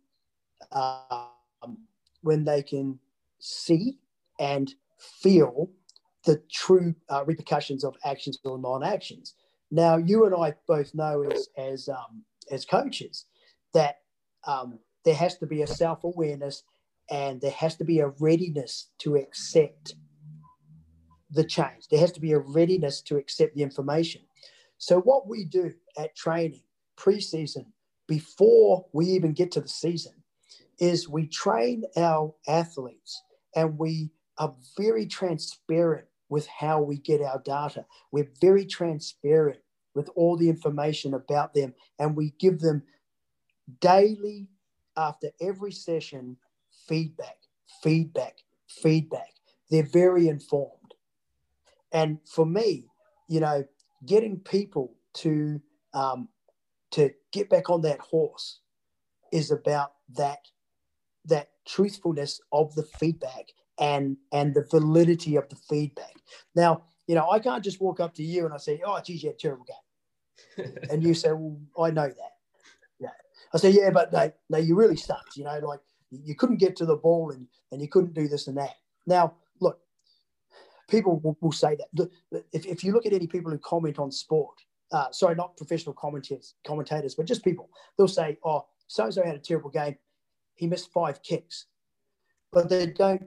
um, 0.72 1.28
when 2.28 2.44
they 2.44 2.62
can 2.62 3.00
see 3.40 3.98
and 4.38 4.76
feel 5.00 5.72
the 6.26 6.42
true 6.52 6.94
uh, 7.10 7.24
repercussions 7.26 7.86
of 7.86 7.96
actions 8.04 8.38
or 8.44 8.60
non-actions. 8.60 9.34
Now, 9.72 9.96
you 9.96 10.26
and 10.26 10.36
I 10.36 10.54
both 10.68 10.94
know 10.94 11.24
as 11.24 11.48
as 11.58 11.90
um, 11.90 12.24
as 12.52 12.66
coaches 12.66 13.26
that 13.74 13.96
um, 14.46 14.80
there 15.06 15.16
has 15.16 15.38
to 15.38 15.46
be 15.46 15.62
a 15.62 15.68
self 15.68 16.04
awareness 16.04 16.64
and 17.10 17.40
there 17.40 17.52
has 17.52 17.76
to 17.78 17.86
be 17.86 18.00
a 18.00 18.10
readiness 18.20 18.90
to 19.00 19.16
accept 19.16 19.96
the 21.32 21.46
change. 21.46 21.88
There 21.90 22.00
has 22.02 22.12
to 22.14 22.20
be 22.20 22.34
a 22.34 22.40
readiness 22.40 23.02
to 23.04 23.16
accept 23.16 23.56
the 23.56 23.64
information. 23.64 24.22
So, 24.78 25.00
what 25.00 25.28
we 25.30 25.46
do 25.46 25.74
at 25.98 26.16
training, 26.16 26.64
preseason, 26.98 27.68
before 28.06 28.86
we 28.92 29.06
even 29.06 29.32
get 29.32 29.52
to 29.54 29.62
the 29.62 29.70
season, 29.70 30.14
is 30.80 31.10
we 31.10 31.28
train 31.28 31.84
our 31.96 32.34
athletes 32.48 33.22
and 33.56 33.78
we 33.78 34.12
are 34.38 34.54
very 34.78 35.06
transparent 35.06 36.06
with 36.30 36.48
how 36.48 36.82
we 36.82 36.98
get 36.98 37.22
our 37.22 37.42
data. 37.44 37.86
We're 38.12 38.30
very 38.42 38.66
transparent 38.66 39.60
with 39.96 40.10
all 40.16 40.38
the 40.38 40.50
information 40.50 41.14
about 41.14 41.54
them 41.54 41.74
and 41.98 42.16
we 42.16 42.34
give 42.40 42.60
them 42.60 42.84
daily 43.80 44.48
after 44.96 45.30
every 45.42 45.72
session 45.72 46.38
feedback, 46.88 47.38
feedback, 47.82 48.38
feedback. 48.68 49.34
They're 49.70 49.84
very 49.84 50.28
informed. 50.28 50.94
And 51.92 52.20
for 52.26 52.46
me, 52.46 52.86
you 53.28 53.40
know, 53.40 53.66
getting 54.06 54.40
people 54.40 54.94
to 55.16 55.62
um, 55.94 56.30
to 56.92 57.12
get 57.32 57.50
back 57.50 57.70
on 57.70 57.82
that 57.82 58.00
horse 58.00 58.60
is 59.32 59.52
about 59.52 59.94
that 60.16 60.40
that 61.28 61.50
truthfulness 61.68 62.40
of 62.52 62.74
the 62.76 62.84
feedback 62.84 63.48
and 63.80 64.18
and 64.32 64.54
the 64.54 64.66
validity 64.72 65.36
of 65.36 65.48
the 65.50 65.56
feedback. 65.56 66.16
Now, 66.56 66.84
you 67.08 67.16
know, 67.16 67.30
I 67.30 67.40
can't 67.40 67.64
just 67.64 67.82
walk 67.82 68.00
up 68.00 68.14
to 68.16 68.24
you 68.24 68.46
and 68.46 68.54
I 68.54 68.58
say, 68.58 68.82
"Oh, 68.86 69.00
geez, 69.04 69.24
you 69.24 69.30
had 69.30 69.36
a 69.36 69.40
terrible 69.40 69.66
game," 69.66 70.74
and 70.90 71.04
you 71.04 71.14
say, 71.14 71.32
"Well, 71.32 71.60
I 71.80 71.92
know 71.92 72.08
that." 72.08 72.34
Yeah, 73.00 73.10
I 73.54 73.58
say, 73.58 73.70
yeah, 73.70 73.92
but 73.92 74.12
no, 74.12 74.32
no, 74.50 74.58
you 74.58 74.76
really 74.76 74.98
sucked. 74.98 75.38
You 75.38 75.46
know, 75.46 75.60
like 75.60 75.80
you 76.12 76.36
couldn't 76.36 76.58
get 76.58 76.76
to 76.78 76.86
the 76.86 76.96
ball 76.96 77.32
and, 77.32 77.48
and 77.72 77.82
you 77.82 77.88
couldn't 77.88 78.14
do 78.14 78.28
this 78.28 78.48
and 78.48 78.58
that. 78.58 78.76
Now, 79.06 79.36
look, 79.60 79.80
people 80.90 81.20
will, 81.20 81.38
will 81.42 81.52
say 81.52 81.76
that. 81.76 82.10
If, 82.54 82.66
if 82.66 82.84
you 82.84 82.94
look 82.94 83.06
at 83.06 83.14
any 83.14 83.28
people 83.28 83.52
who 83.52 83.58
comment 83.60 84.00
on 84.00 84.12
sport, 84.12 84.56
uh, 84.92 85.12
sorry, 85.12 85.36
not 85.36 85.58
professional 85.58 85.94
commentators, 85.94 86.56
commentators, 86.66 87.16
but 87.16 87.26
just 87.26 87.44
people, 87.44 87.70
they'll 87.98 88.08
say, 88.08 88.38
oh, 88.46 88.66
so 88.88 89.06
and 89.06 89.14
so 89.14 89.24
had 89.24 89.36
a 89.36 89.40
terrible 89.40 89.70
game. 89.70 89.98
He 90.58 90.68
missed 90.68 90.92
five 90.92 91.24
kicks, 91.24 91.68
but 92.52 92.70
they 92.70 92.88
don't 92.88 93.24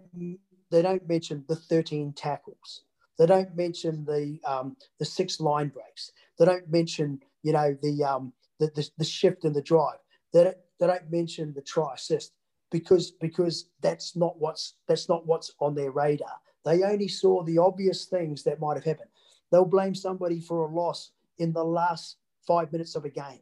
they 0.70 0.82
don't 0.82 1.08
mention 1.08 1.44
the 1.48 1.56
13 1.56 2.12
tackles. 2.12 2.82
They 3.18 3.26
don't 3.26 3.56
mention 3.56 4.04
the 4.04 4.38
um, 4.46 4.76
the 4.98 5.04
six 5.04 5.40
line 5.40 5.68
breaks. 5.68 6.12
They 6.38 6.44
don't 6.44 6.70
mention 6.70 7.20
you 7.42 7.52
know 7.52 7.76
the 7.82 8.04
um, 8.04 8.32
the, 8.58 8.66
the, 8.74 8.88
the 8.98 9.04
shift 9.04 9.44
in 9.44 9.52
the 9.52 9.62
drive. 9.62 9.98
They 10.32 10.44
don't, 10.44 10.56
they 10.78 10.86
don't 10.86 11.10
mention 11.10 11.52
the 11.54 11.62
try 11.62 11.94
assist 11.94 12.32
because 12.70 13.10
because 13.10 13.66
that's 13.80 14.16
not 14.16 14.38
what's 14.38 14.74
that's 14.86 15.08
not 15.08 15.26
what's 15.26 15.52
on 15.60 15.74
their 15.74 15.90
radar. 15.90 16.36
They 16.64 16.82
only 16.82 17.08
saw 17.08 17.42
the 17.42 17.58
obvious 17.58 18.04
things 18.04 18.42
that 18.44 18.60
might 18.60 18.76
have 18.76 18.84
happened. 18.84 19.10
They'll 19.50 19.64
blame 19.64 19.94
somebody 19.94 20.40
for 20.40 20.66
a 20.66 20.66
loss 20.66 21.12
in 21.38 21.52
the 21.52 21.64
last 21.64 22.16
five 22.46 22.70
minutes 22.72 22.94
of 22.94 23.04
a 23.04 23.10
game. 23.10 23.40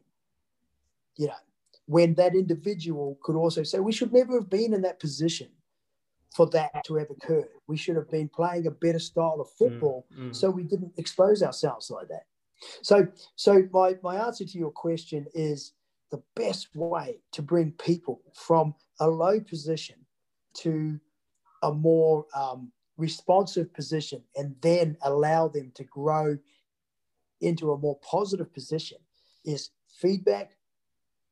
You 1.17 1.27
know, 1.27 1.33
when 1.89 2.13
that 2.13 2.35
individual 2.35 3.17
could 3.23 3.35
also 3.35 3.63
say, 3.63 3.79
we 3.79 3.91
should 3.91 4.13
never 4.13 4.35
have 4.35 4.47
been 4.47 4.75
in 4.75 4.81
that 4.83 4.99
position 4.99 5.47
for 6.35 6.45
that 6.51 6.83
to 6.85 6.93
have 6.93 7.09
occurred. 7.09 7.47
We 7.65 7.77
should 7.77 7.95
have 7.95 8.11
been 8.11 8.29
playing 8.29 8.67
a 8.67 8.71
better 8.71 8.99
style 8.99 9.37
of 9.41 9.49
football 9.57 10.05
mm, 10.15 10.29
mm. 10.29 10.35
so 10.35 10.51
we 10.51 10.61
didn't 10.61 10.93
expose 10.97 11.41
ourselves 11.41 11.89
like 11.89 12.07
that. 12.09 12.25
So 12.83 13.07
so 13.35 13.67
my, 13.73 13.95
my 14.03 14.17
answer 14.17 14.45
to 14.45 14.57
your 14.59 14.69
question 14.69 15.25
is 15.33 15.73
the 16.11 16.21
best 16.35 16.67
way 16.75 17.21
to 17.31 17.41
bring 17.41 17.71
people 17.71 18.21
from 18.35 18.75
a 18.99 19.07
low 19.07 19.39
position 19.39 19.95
to 20.57 20.99
a 21.63 21.73
more 21.73 22.27
um, 22.35 22.71
responsive 22.97 23.73
position 23.73 24.21
and 24.35 24.55
then 24.61 24.95
allow 25.01 25.47
them 25.47 25.71
to 25.73 25.83
grow 25.85 26.37
into 27.41 27.71
a 27.71 27.77
more 27.79 27.97
positive 28.03 28.53
position 28.53 28.99
is 29.43 29.71
feedback, 29.87 30.51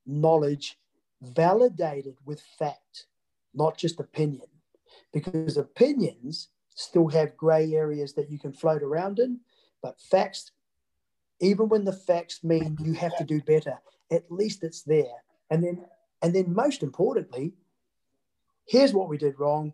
knowledge, 0.07 0.79
validated 1.21 2.15
with 2.25 2.41
fact, 2.57 3.07
not 3.53 3.77
just 3.77 3.99
opinion. 3.99 4.47
Because 5.13 5.57
opinions 5.57 6.49
still 6.75 7.07
have 7.09 7.37
gray 7.37 7.73
areas 7.73 8.13
that 8.13 8.29
you 8.29 8.39
can 8.39 8.53
float 8.53 8.83
around 8.83 9.19
in, 9.19 9.39
but 9.81 9.99
facts, 9.99 10.51
even 11.39 11.69
when 11.69 11.83
the 11.85 11.93
facts 11.93 12.43
mean 12.43 12.77
you 12.81 12.93
have 12.93 13.15
to 13.17 13.23
do 13.23 13.41
better, 13.41 13.77
at 14.11 14.31
least 14.31 14.63
it's 14.63 14.83
there. 14.83 15.23
And 15.49 15.63
then, 15.63 15.85
and 16.21 16.33
then 16.33 16.53
most 16.53 16.83
importantly, 16.83 17.53
here's 18.65 18.93
what 18.93 19.09
we 19.09 19.17
did 19.17 19.39
wrong. 19.39 19.73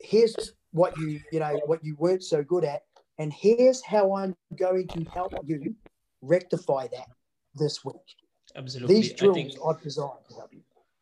Here's 0.00 0.54
what 0.72 0.96
you, 0.98 1.20
you 1.32 1.40
know, 1.40 1.60
what 1.66 1.84
you 1.84 1.96
weren't 1.98 2.22
so 2.22 2.42
good 2.42 2.64
at, 2.64 2.82
And 3.18 3.32
here's 3.32 3.82
how 3.84 4.14
I'm 4.14 4.36
going 4.56 4.86
to 4.88 5.04
help 5.04 5.34
you 5.44 5.74
rectify 6.22 6.86
that 6.88 7.08
this 7.54 7.84
week. 7.84 7.94
Absolutely. 8.56 8.94
These 8.94 9.12
think, 9.12 9.54
I've 9.66 9.82
designed 9.82 10.10
to 10.28 10.34
help 10.34 10.52
you. 10.52 10.60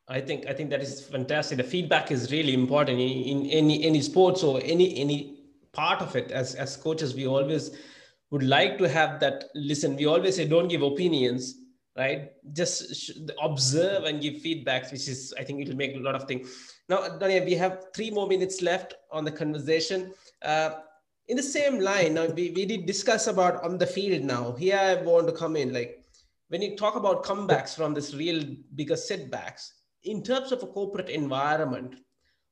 I 0.09 0.21
think 0.21 0.47
I 0.47 0.53
think 0.53 0.71
that 0.71 0.83
is 0.83 1.01
fantastic. 1.01 1.59
The 1.59 1.65
feedback 1.65 2.13
is 2.13 2.31
really 2.31 2.55
important 2.55 3.01
in, 3.01 3.09
in 3.09 3.47
any 3.47 3.85
any 3.85 4.01
sports 4.01 4.43
or 4.43 4.61
any 4.63 4.97
any 4.97 5.39
part 5.73 6.01
of 6.01 6.15
it. 6.15 6.31
As 6.31 6.55
as 6.55 6.77
coaches, 6.77 7.15
we 7.15 7.27
always 7.27 7.77
would 8.31 8.43
like 8.45 8.79
to 8.79 8.89
have 8.89 9.19
that. 9.21 9.45
Listen, 9.55 9.97
we 9.97 10.07
always 10.07 10.37
say 10.37 10.47
don't 10.47 10.69
give 10.69 10.83
opinions, 10.83 11.57
right? 11.97 12.31
Just 12.53 13.13
observe 13.43 14.05
and 14.05 14.21
give 14.21 14.35
feedbacks, 14.35 14.93
which 14.93 15.09
is 15.09 15.35
I 15.39 15.43
think 15.43 15.61
it 15.63 15.69
will 15.69 15.77
make 15.77 15.97
a 15.97 16.01
lot 16.01 16.15
of 16.15 16.25
things. 16.25 16.73
Now, 16.89 16.99
Dania, 17.19 17.45
we 17.45 17.55
have 17.55 17.87
three 17.95 18.11
more 18.13 18.29
minutes 18.29 18.63
left 18.63 18.95
on 19.11 19.25
the 19.25 19.33
conversation. 19.33 20.13
Uh, 20.43 20.71
in 21.29 21.37
the 21.37 21.43
same 21.43 21.81
line, 21.81 22.15
now 22.15 22.27
we, 22.27 22.51
we 22.51 22.65
did 22.65 22.87
discuss 22.87 23.27
about 23.27 23.63
on 23.65 23.79
the 23.79 23.87
field 23.87 24.23
now. 24.23 24.53
Here 24.53 24.79
I 24.79 25.03
want 25.03 25.27
to 25.27 25.33
come 25.33 25.57
in 25.57 25.73
like 25.73 25.96
when 26.49 26.63
you 26.63 26.77
talk 26.77 26.97
about 26.97 27.25
comebacks 27.25 27.75
from 27.75 27.95
this 27.95 28.15
real 28.15 28.45
bigger 28.75 28.97
setbacks, 28.97 29.73
in 30.05 30.23
terms 30.23 30.53
of 30.53 30.63
a 30.63 30.67
corporate 30.67 31.09
environment, 31.09 31.97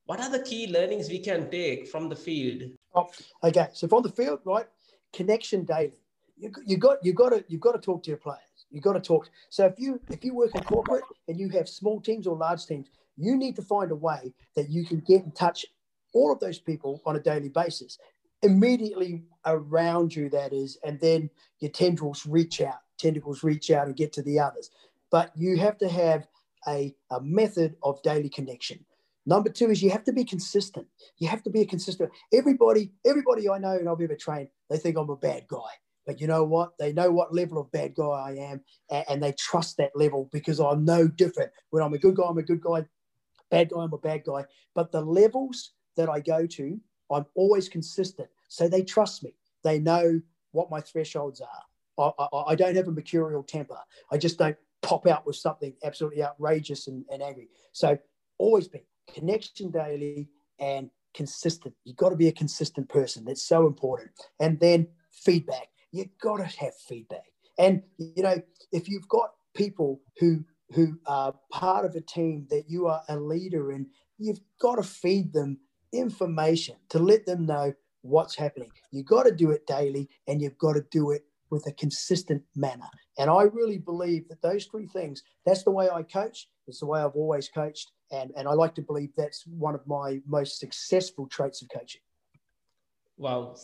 what 0.05 0.19
are 0.19 0.29
the 0.29 0.43
key 0.43 0.67
learnings 0.67 1.09
we 1.09 1.19
can 1.19 1.49
take 1.49 1.87
from 1.87 2.09
the 2.09 2.15
field? 2.15 2.63
Oh, 2.93 3.09
okay, 3.43 3.67
so 3.73 3.87
from 3.87 4.03
the 4.03 4.09
field, 4.09 4.39
right? 4.45 4.67
Connection 5.13 5.63
daily. 5.63 6.01
You, 6.37 6.51
you 6.65 6.77
got 6.77 6.97
you 7.01 7.13
got 7.13 7.29
to 7.29 7.45
you 7.47 7.57
got 7.57 7.71
to 7.71 7.79
talk 7.79 8.03
to 8.03 8.09
your 8.09 8.17
players. 8.17 8.65
You 8.69 8.81
got 8.81 8.93
to 8.93 8.99
talk. 8.99 9.29
So 9.49 9.65
if 9.65 9.79
you 9.79 10.01
if 10.09 10.23
you 10.25 10.35
work 10.35 10.53
in 10.53 10.63
corporate 10.63 11.05
and 11.29 11.39
you 11.39 11.47
have 11.49 11.69
small 11.69 12.01
teams 12.01 12.27
or 12.27 12.35
large 12.35 12.65
teams, 12.65 12.89
you 13.15 13.37
need 13.37 13.55
to 13.55 13.61
find 13.61 13.91
a 13.91 13.95
way 13.95 14.33
that 14.55 14.69
you 14.69 14.85
can 14.85 14.99
get 14.99 15.23
in 15.23 15.31
touch 15.31 15.65
all 16.13 16.33
of 16.33 16.39
those 16.39 16.59
people 16.59 17.01
on 17.05 17.15
a 17.15 17.19
daily 17.19 17.49
basis 17.49 17.97
immediately 18.41 19.23
around 19.45 20.15
you 20.15 20.29
that 20.29 20.53
is 20.53 20.77
and 20.83 20.99
then 20.99 21.29
your 21.59 21.71
tendrils 21.71 22.25
reach 22.25 22.61
out 22.61 22.79
tentacles 22.97 23.43
reach 23.43 23.71
out 23.71 23.87
and 23.87 23.95
get 23.95 24.13
to 24.13 24.21
the 24.21 24.39
others 24.39 24.69
but 25.11 25.31
you 25.35 25.57
have 25.57 25.77
to 25.77 25.87
have 25.87 26.27
a, 26.67 26.93
a 27.11 27.21
method 27.21 27.75
of 27.83 28.01
daily 28.01 28.29
connection. 28.29 28.85
Number 29.25 29.49
two 29.49 29.71
is 29.71 29.81
you 29.81 29.89
have 29.89 30.03
to 30.03 30.11
be 30.13 30.23
consistent. 30.23 30.87
You 31.17 31.27
have 31.29 31.41
to 31.43 31.49
be 31.49 31.61
a 31.61 31.65
consistent. 31.65 32.11
Everybody, 32.33 32.91
everybody 33.05 33.49
I 33.49 33.57
know 33.57 33.77
and 33.77 33.89
I've 33.89 34.01
ever 34.01 34.15
trained, 34.15 34.49
they 34.69 34.77
think 34.77 34.97
I'm 34.97 35.09
a 35.09 35.15
bad 35.15 35.47
guy. 35.47 35.71
But 36.05 36.21
you 36.21 36.27
know 36.27 36.43
what? 36.43 36.77
They 36.77 36.93
know 36.93 37.11
what 37.11 37.33
level 37.33 37.57
of 37.57 37.71
bad 37.71 37.95
guy 37.95 38.03
I 38.03 38.31
am, 38.33 38.61
and, 38.91 39.05
and 39.09 39.23
they 39.23 39.31
trust 39.31 39.77
that 39.77 39.91
level 39.95 40.29
because 40.31 40.59
I'm 40.59 40.85
no 40.85 41.07
different. 41.07 41.51
When 41.69 41.81
I'm 41.81 41.93
a 41.93 41.97
good 41.97 42.15
guy, 42.15 42.25
I'm 42.27 42.37
a 42.37 42.43
good 42.43 42.61
guy. 42.61 42.85
Bad 43.49 43.69
guy, 43.69 43.79
I'm 43.79 43.93
a 43.93 43.97
bad 43.97 44.23
guy. 44.25 44.43
But 44.75 44.91
the 44.91 45.01
levels 45.01 45.71
that 45.95 46.09
I 46.09 46.19
go 46.19 46.45
to, 46.45 46.79
I'm 47.09 47.25
always 47.33 47.69
consistent. 47.69 48.27
So 48.49 48.67
they 48.67 48.83
trust 48.83 49.23
me. 49.23 49.33
They 49.63 49.79
know 49.79 50.19
what 50.51 50.69
my 50.69 50.81
thresholds 50.81 51.41
are. 51.41 51.63
I, 51.97 52.11
I, 52.19 52.43
I, 52.47 52.55
don't 52.55 52.75
have 52.75 52.87
a 52.87 52.91
mercurial 52.91 53.43
temper. 53.43 53.77
I 54.11 54.17
just 54.17 54.37
don't 54.37 54.57
pop 54.81 55.07
out 55.07 55.25
with 55.25 55.35
something 55.35 55.73
absolutely 55.83 56.23
outrageous 56.23 56.87
and, 56.87 57.05
and 57.11 57.21
angry. 57.21 57.49
So 57.71 57.97
always 58.37 58.67
be 58.67 58.85
connection 59.13 59.71
daily 59.71 60.29
and 60.59 60.89
consistent. 61.13 61.73
You've 61.83 61.97
got 61.97 62.09
to 62.09 62.15
be 62.15 62.27
a 62.27 62.33
consistent 62.33 62.89
person. 62.89 63.25
That's 63.25 63.43
so 63.43 63.65
important. 63.65 64.11
And 64.39 64.59
then 64.59 64.87
feedback. 65.11 65.69
You've 65.91 66.17
got 66.21 66.37
to 66.37 66.43
have 66.43 66.75
feedback. 66.87 67.31
And 67.57 67.83
you 67.97 68.23
know, 68.23 68.41
if 68.71 68.89
you've 68.89 69.07
got 69.07 69.31
people 69.55 70.01
who 70.19 70.43
who 70.73 70.99
are 71.05 71.33
part 71.51 71.85
of 71.85 71.95
a 71.95 72.01
team 72.01 72.47
that 72.49 72.65
you 72.67 72.87
are 72.87 73.01
a 73.07 73.17
leader 73.17 73.71
in, 73.71 73.87
you've 74.17 74.41
got 74.59 74.75
to 74.75 74.83
feed 74.83 75.31
them 75.31 75.59
information 75.93 76.75
to 76.89 76.99
let 76.99 77.25
them 77.25 77.45
know 77.45 77.73
what's 78.01 78.35
happening. 78.35 78.69
You've 78.91 79.05
got 79.05 79.23
to 79.23 79.31
do 79.31 79.51
it 79.51 79.65
daily 79.67 80.09
and 80.27 80.41
you've 80.41 80.57
got 80.57 80.73
to 80.73 80.83
do 80.91 81.11
it 81.11 81.23
with 81.55 81.65
a 81.67 81.71
consistent 81.71 82.43
manner. 82.55 82.89
And 83.17 83.29
I 83.29 83.43
really 83.43 83.77
believe 83.77 84.27
that 84.27 84.41
those 84.41 84.65
three 84.65 84.87
things, 84.87 85.23
that's 85.45 85.63
the 85.63 85.71
way 85.71 85.89
I 85.89 86.03
coach. 86.03 86.49
It's 86.67 86.81
the 86.81 86.85
way 86.85 86.99
I've 86.99 87.15
always 87.15 87.47
coached. 87.47 87.93
And, 88.11 88.31
and 88.35 88.45
I 88.47 88.51
like 88.51 88.75
to 88.75 88.81
believe 88.81 89.11
that's 89.15 89.47
one 89.47 89.73
of 89.73 89.87
my 89.87 90.19
most 90.27 90.59
successful 90.59 91.27
traits 91.27 91.61
of 91.61 91.69
coaching. 91.69 92.01
Wow, 93.17 93.55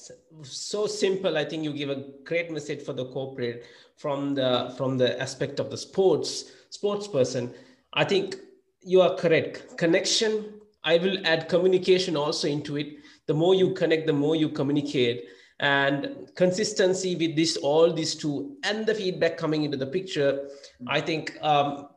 so 0.44 0.88
simple. 0.88 1.38
I 1.38 1.44
think 1.44 1.66
you 1.66 1.74
give 1.74 1.90
a 1.90 2.06
great 2.24 2.50
message 2.50 2.84
for 2.84 2.94
the 2.94 3.12
corporate 3.12 3.66
from 3.98 4.34
the 4.34 4.74
from 4.78 4.98
the 4.98 5.22
aspect 5.22 5.60
of 5.60 5.70
the 5.70 5.78
sports 5.78 6.54
sports 6.70 7.06
person. 7.06 7.54
I 7.92 8.06
think 8.06 8.38
you 8.82 9.02
are 9.02 9.14
correct. 9.16 9.78
Connection. 9.78 10.62
I 10.86 11.00
will 11.00 11.18
add 11.28 11.50
communication 11.50 12.16
also 12.16 12.48
into 12.48 12.78
it. 12.78 12.88
The 13.28 13.34
more 13.34 13.54
you 13.54 13.74
connect, 13.74 14.08
the 14.08 14.14
more 14.14 14.38
you 14.38 14.48
communicate 14.48 15.26
and 15.62 16.28
consistency 16.36 17.16
with 17.16 17.36
this 17.36 17.56
all 17.58 17.94
these 17.94 18.16
two 18.16 18.58
and 18.64 18.86
the 18.86 18.96
feedback 18.96 19.38
coming 19.38 19.64
into 19.64 19.78
the 19.78 19.86
picture 19.86 20.50
i 20.88 21.00
think 21.00 21.38
um, 21.42 21.88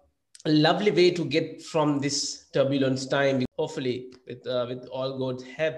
a 0.47 0.51
lovely 0.51 0.91
way 0.91 1.11
to 1.11 1.25
get 1.25 1.63
from 1.63 1.99
this 1.99 2.47
turbulence 2.53 3.07
time 3.07 3.45
hopefully 3.59 4.13
with 4.27 4.47
uh, 4.47 4.67
with 4.69 4.87
all 4.89 5.19
good 5.19 5.43
help. 5.57 5.77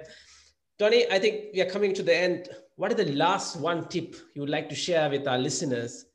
Tony 0.78 1.04
i 1.10 1.18
think 1.18 1.54
we 1.54 1.60
are 1.60 1.70
coming 1.70 1.94
to 1.94 2.02
the 2.02 2.14
end. 2.14 2.48
What 2.74 2.92
is 2.92 2.98
the 2.98 3.12
last 3.12 3.56
one 3.58 3.88
tip 3.88 4.16
you 4.34 4.42
would 4.42 4.50
like 4.50 4.68
to 4.68 4.74
share 4.74 5.08
with 5.08 5.26
our 5.26 5.38
listeners 5.38 6.06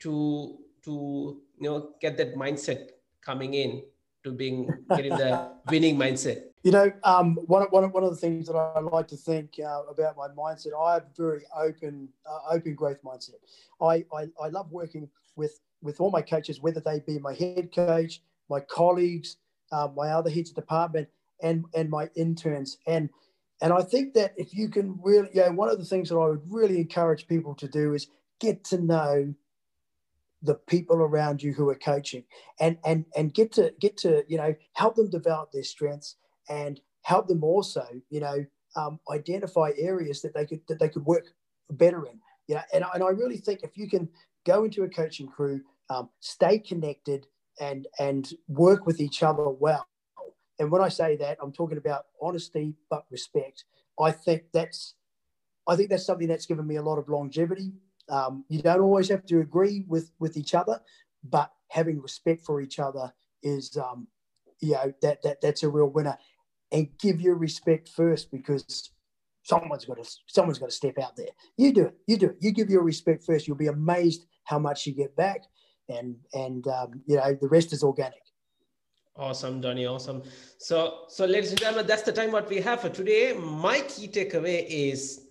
to 0.00 0.58
to 0.84 1.42
you 1.60 1.68
know 1.68 1.90
get 2.00 2.16
that 2.16 2.34
mindset 2.34 2.88
coming 3.20 3.54
in 3.54 3.82
to 4.24 4.32
being 4.32 4.68
getting 4.96 5.16
the 5.16 5.52
winning 5.70 5.96
mindset 5.96 6.47
you 6.62 6.72
know, 6.72 6.90
um, 7.04 7.36
one, 7.46 7.62
one, 7.70 7.84
one 7.92 8.04
of 8.04 8.10
the 8.10 8.16
things 8.16 8.46
that 8.48 8.56
I 8.56 8.80
like 8.80 9.08
to 9.08 9.16
think 9.16 9.54
uh, 9.64 9.82
about 9.90 10.16
my 10.16 10.28
mindset, 10.28 10.78
I 10.78 10.94
have 10.94 11.04
a 11.04 11.22
very 11.22 11.44
open, 11.56 12.08
uh, 12.28 12.54
open 12.54 12.74
growth 12.74 13.02
mindset. 13.04 13.34
I, 13.80 14.04
I, 14.12 14.28
I 14.42 14.48
love 14.48 14.70
working 14.72 15.08
with, 15.36 15.60
with 15.82 16.00
all 16.00 16.10
my 16.10 16.22
coaches, 16.22 16.60
whether 16.60 16.80
they 16.80 17.00
be 17.00 17.18
my 17.18 17.34
head 17.34 17.70
coach, 17.74 18.22
my 18.50 18.60
colleagues, 18.60 19.36
uh, 19.70 19.88
my 19.94 20.10
other 20.10 20.30
heads 20.30 20.50
of 20.50 20.56
department, 20.56 21.08
and, 21.42 21.64
and 21.74 21.88
my 21.88 22.08
interns. 22.16 22.78
And, 22.86 23.08
and 23.62 23.72
I 23.72 23.82
think 23.82 24.14
that 24.14 24.34
if 24.36 24.52
you 24.52 24.68
can 24.68 24.98
really, 25.02 25.28
you 25.32 25.42
know, 25.42 25.52
one 25.52 25.68
of 25.68 25.78
the 25.78 25.84
things 25.84 26.08
that 26.08 26.16
I 26.16 26.28
would 26.28 26.42
really 26.48 26.78
encourage 26.78 27.28
people 27.28 27.54
to 27.56 27.68
do 27.68 27.94
is 27.94 28.08
get 28.40 28.64
to 28.64 28.78
know 28.78 29.34
the 30.42 30.54
people 30.54 30.96
around 30.96 31.42
you 31.42 31.52
who 31.52 31.68
are 31.68 31.74
coaching 31.74 32.22
and 32.60 32.78
and 32.84 33.04
and 33.16 33.34
get 33.34 33.50
to 33.50 33.74
get 33.80 33.96
to 33.96 34.22
you 34.28 34.36
know 34.36 34.54
help 34.74 34.94
them 34.94 35.10
develop 35.10 35.50
their 35.50 35.64
strengths 35.64 36.14
and 36.48 36.80
help 37.02 37.28
them 37.28 37.44
also, 37.44 37.86
you 38.10 38.20
know, 38.20 38.44
um, 38.76 39.00
identify 39.10 39.70
areas 39.78 40.22
that 40.22 40.34
they 40.34 40.46
could 40.46 40.60
that 40.68 40.78
they 40.78 40.88
could 40.88 41.04
work 41.04 41.26
better 41.70 42.06
in. 42.06 42.20
You 42.46 42.56
know, 42.56 42.62
and, 42.72 42.84
and 42.94 43.02
I 43.02 43.08
really 43.08 43.36
think 43.36 43.60
if 43.62 43.76
you 43.76 43.88
can 43.88 44.08
go 44.46 44.64
into 44.64 44.82
a 44.82 44.88
coaching 44.88 45.28
crew, 45.28 45.60
um, 45.90 46.08
stay 46.20 46.58
connected, 46.58 47.26
and 47.60 47.86
and 47.98 48.32
work 48.48 48.86
with 48.86 49.00
each 49.00 49.22
other 49.22 49.48
well. 49.48 49.86
And 50.58 50.70
when 50.70 50.82
I 50.82 50.88
say 50.88 51.16
that, 51.16 51.38
I'm 51.40 51.52
talking 51.52 51.78
about 51.78 52.06
honesty 52.20 52.74
but 52.90 53.04
respect. 53.10 53.64
I 54.00 54.10
think 54.10 54.44
that's 54.52 54.94
I 55.66 55.76
think 55.76 55.90
that's 55.90 56.06
something 56.06 56.28
that's 56.28 56.46
given 56.46 56.66
me 56.66 56.76
a 56.76 56.82
lot 56.82 56.98
of 56.98 57.08
longevity. 57.08 57.72
Um, 58.08 58.44
you 58.48 58.62
don't 58.62 58.80
always 58.80 59.08
have 59.08 59.26
to 59.26 59.40
agree 59.40 59.84
with 59.86 60.10
with 60.18 60.36
each 60.36 60.54
other, 60.54 60.80
but 61.22 61.52
having 61.68 62.00
respect 62.00 62.44
for 62.44 62.60
each 62.60 62.78
other 62.78 63.12
is 63.42 63.76
um, 63.76 64.08
you 64.60 64.72
know 64.72 64.92
that 65.02 65.22
that 65.22 65.40
that's 65.40 65.62
a 65.62 65.68
real 65.68 65.88
winner 65.88 66.16
and 66.72 66.88
give 66.98 67.20
your 67.20 67.34
respect 67.34 67.88
first 67.88 68.30
because 68.30 68.90
someone's 69.42 69.84
got 69.84 70.02
to 70.02 70.10
someone's 70.26 70.58
got 70.58 70.70
to 70.70 70.74
step 70.74 70.98
out 70.98 71.16
there. 71.16 71.28
You 71.56 71.72
do 71.72 71.86
it. 71.86 71.94
You 72.06 72.16
do 72.16 72.26
it. 72.26 72.36
You 72.40 72.52
give 72.52 72.70
your 72.70 72.82
respect 72.82 73.24
first. 73.24 73.46
You'll 73.46 73.56
be 73.56 73.68
amazed 73.68 74.26
how 74.44 74.58
much 74.58 74.86
you 74.86 74.92
get 74.92 75.16
back, 75.16 75.44
and 75.88 76.16
and 76.32 76.66
um, 76.68 77.02
you 77.06 77.16
know 77.16 77.36
the 77.40 77.48
rest 77.48 77.72
is 77.72 77.82
organic. 77.82 78.22
Awesome, 79.16 79.60
Donny. 79.60 79.86
Awesome. 79.86 80.22
So 80.58 81.04
so 81.08 81.24
ladies 81.24 81.50
and 81.50 81.60
gentlemen, 81.60 81.86
that's 81.86 82.02
the 82.02 82.12
time 82.12 82.32
what 82.32 82.48
we 82.48 82.60
have 82.60 82.80
for 82.80 82.90
today. 82.90 83.32
My 83.32 83.80
key 83.80 84.08
takeaway 84.08 84.66
is 84.68 85.26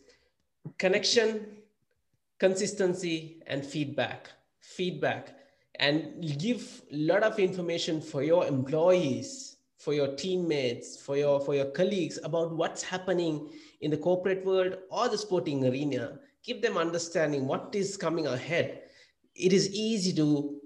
connection, 0.78 1.46
consistency, 2.40 3.42
and 3.48 3.66
feedback. 3.66 4.30
Feedback, 4.60 5.36
and 5.80 6.38
give 6.40 6.82
a 6.92 6.98
lot 6.98 7.24
of 7.24 7.40
information 7.40 8.02
for 8.02 8.22
your 8.22 8.46
employees 8.46 9.57
for 9.78 9.94
your 9.94 10.16
teammates, 10.16 11.00
for 11.00 11.18
your 11.18 11.40
for 11.40 11.56
your 11.56 11.72
colleagues 11.72 12.20
about 12.24 12.56
what's 12.56 12.82
happening 12.82 13.50
in 13.82 13.92
the 13.92 13.98
corporate 13.98 14.46
world 14.46 14.78
or 14.90 15.10
the 15.10 15.18
sporting 15.18 15.66
arena. 15.68 16.20
Give 16.44 16.62
them 16.62 16.78
understanding 16.78 17.48
what 17.48 17.74
is 17.74 17.98
coming 17.98 18.28
ahead. 18.28 18.84
It 19.36 19.54
is 19.54 19.74
easy 19.74 20.14
to 20.14 20.60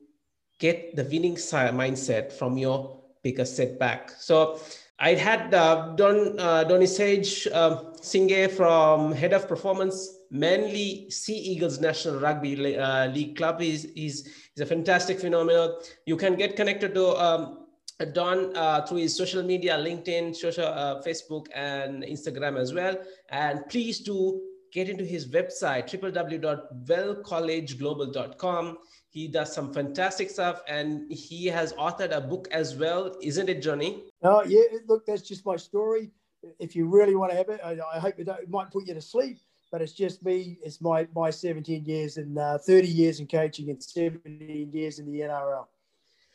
get 0.59 0.95
the 0.95 1.03
winning 1.03 1.35
mindset 1.35 2.31
from 2.31 2.57
your 2.57 3.01
biggest 3.23 3.55
setback. 3.55 4.11
So 4.11 4.59
I 4.99 5.15
had 5.15 5.53
uh, 5.53 5.93
Don 5.95 6.39
uh, 6.39 6.63
Donny 6.63 6.85
Sage 6.85 7.47
uh, 7.47 7.93
Singe 8.01 8.51
from 8.51 9.11
head 9.11 9.33
of 9.33 9.47
performance 9.47 10.19
Manly 10.29 11.09
Sea 11.09 11.35
Eagles 11.35 11.81
National 11.81 12.19
Rugby 12.19 12.77
uh, 12.77 13.07
League 13.07 13.35
Club. 13.35 13.59
He's, 13.59 13.91
he's 13.93 14.29
a 14.59 14.65
fantastic 14.65 15.19
phenomenal. 15.19 15.81
You 16.05 16.15
can 16.15 16.35
get 16.35 16.55
connected 16.55 16.93
to 16.93 17.15
um, 17.17 17.60
Don 18.05 18.55
uh, 18.55 18.85
through 18.85 18.99
his 18.99 19.15
social 19.15 19.43
media, 19.43 19.77
LinkedIn, 19.77 20.35
social, 20.35 20.65
uh, 20.65 21.01
Facebook, 21.01 21.47
and 21.53 22.03
Instagram 22.03 22.59
as 22.59 22.73
well. 22.73 22.97
And 23.29 23.61
please 23.69 23.99
do 23.99 24.41
get 24.71 24.89
into 24.89 25.03
his 25.03 25.27
website, 25.27 25.89
www.wellcollegeglobal.com. 25.89 28.77
He 29.09 29.27
does 29.27 29.53
some 29.53 29.73
fantastic 29.73 30.29
stuff 30.29 30.61
and 30.67 31.11
he 31.11 31.47
has 31.47 31.73
authored 31.73 32.15
a 32.15 32.21
book 32.21 32.47
as 32.51 32.75
well, 32.75 33.17
isn't 33.21 33.49
it, 33.49 33.61
Johnny? 33.61 34.03
Oh, 34.23 34.43
yeah. 34.43 34.61
Look, 34.87 35.05
that's 35.05 35.21
just 35.21 35.45
my 35.45 35.57
story. 35.57 36.11
If 36.59 36.75
you 36.75 36.87
really 36.87 37.15
want 37.15 37.31
to 37.31 37.37
have 37.37 37.49
it, 37.49 37.59
I, 37.63 37.77
I 37.93 37.99
hope 37.99 38.15
it, 38.17 38.27
it, 38.27 38.49
might 38.49 38.71
put 38.71 38.87
you 38.87 38.93
to 38.93 39.01
sleep, 39.01 39.39
but 39.71 39.81
it's 39.81 39.91
just 39.91 40.23
me. 40.23 40.57
It's 40.63 40.79
my, 40.81 41.07
my 41.13 41.29
17 41.29 41.83
years 41.85 42.15
and 42.17 42.37
uh, 42.37 42.57
30 42.57 42.87
years 42.87 43.19
in 43.19 43.27
coaching 43.27 43.69
and 43.69 43.83
17 43.83 44.71
years 44.73 44.99
in 44.99 45.11
the 45.11 45.19
NRL. 45.19 45.65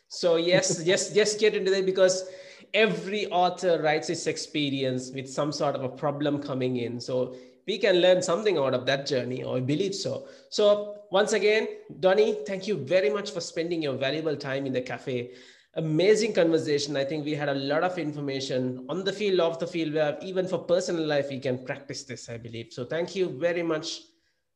So, 0.08 0.36
yes, 0.36 0.82
yes, 0.84 1.12
just 1.12 1.40
get 1.40 1.54
into 1.54 1.70
that 1.72 1.84
because 1.84 2.28
every 2.74 3.26
author 3.26 3.80
writes 3.82 4.08
his 4.08 4.26
experience 4.26 5.10
with 5.10 5.28
some 5.28 5.52
sort 5.52 5.74
of 5.74 5.82
a 5.82 5.88
problem 5.88 6.42
coming 6.42 6.76
in. 6.76 7.00
So, 7.00 7.36
we 7.66 7.78
can 7.78 7.96
learn 7.96 8.22
something 8.22 8.58
out 8.58 8.74
of 8.74 8.86
that 8.86 9.06
journey, 9.06 9.42
or 9.42 9.56
I 9.56 9.60
believe 9.60 9.94
so. 9.94 10.28
So, 10.50 11.00
once 11.10 11.32
again, 11.32 11.66
Donny, 12.00 12.38
thank 12.46 12.66
you 12.66 12.76
very 12.76 13.10
much 13.10 13.32
for 13.32 13.40
spending 13.40 13.82
your 13.82 13.94
valuable 13.94 14.36
time 14.36 14.66
in 14.66 14.72
the 14.72 14.80
cafe. 14.80 15.32
Amazing 15.74 16.32
conversation. 16.32 16.96
I 16.96 17.04
think 17.04 17.24
we 17.24 17.34
had 17.34 17.48
a 17.48 17.54
lot 17.54 17.82
of 17.82 17.98
information 17.98 18.86
on 18.88 19.04
the 19.04 19.12
field, 19.12 19.40
off 19.40 19.58
the 19.58 19.66
field, 19.66 19.94
where 19.94 20.16
even 20.22 20.46
for 20.46 20.58
personal 20.58 21.04
life, 21.04 21.28
we 21.28 21.40
can 21.40 21.64
practice 21.64 22.04
this, 22.04 22.28
I 22.28 22.38
believe. 22.38 22.68
So, 22.70 22.84
thank 22.84 23.16
you 23.16 23.28
very 23.38 23.62
much. 23.62 24.02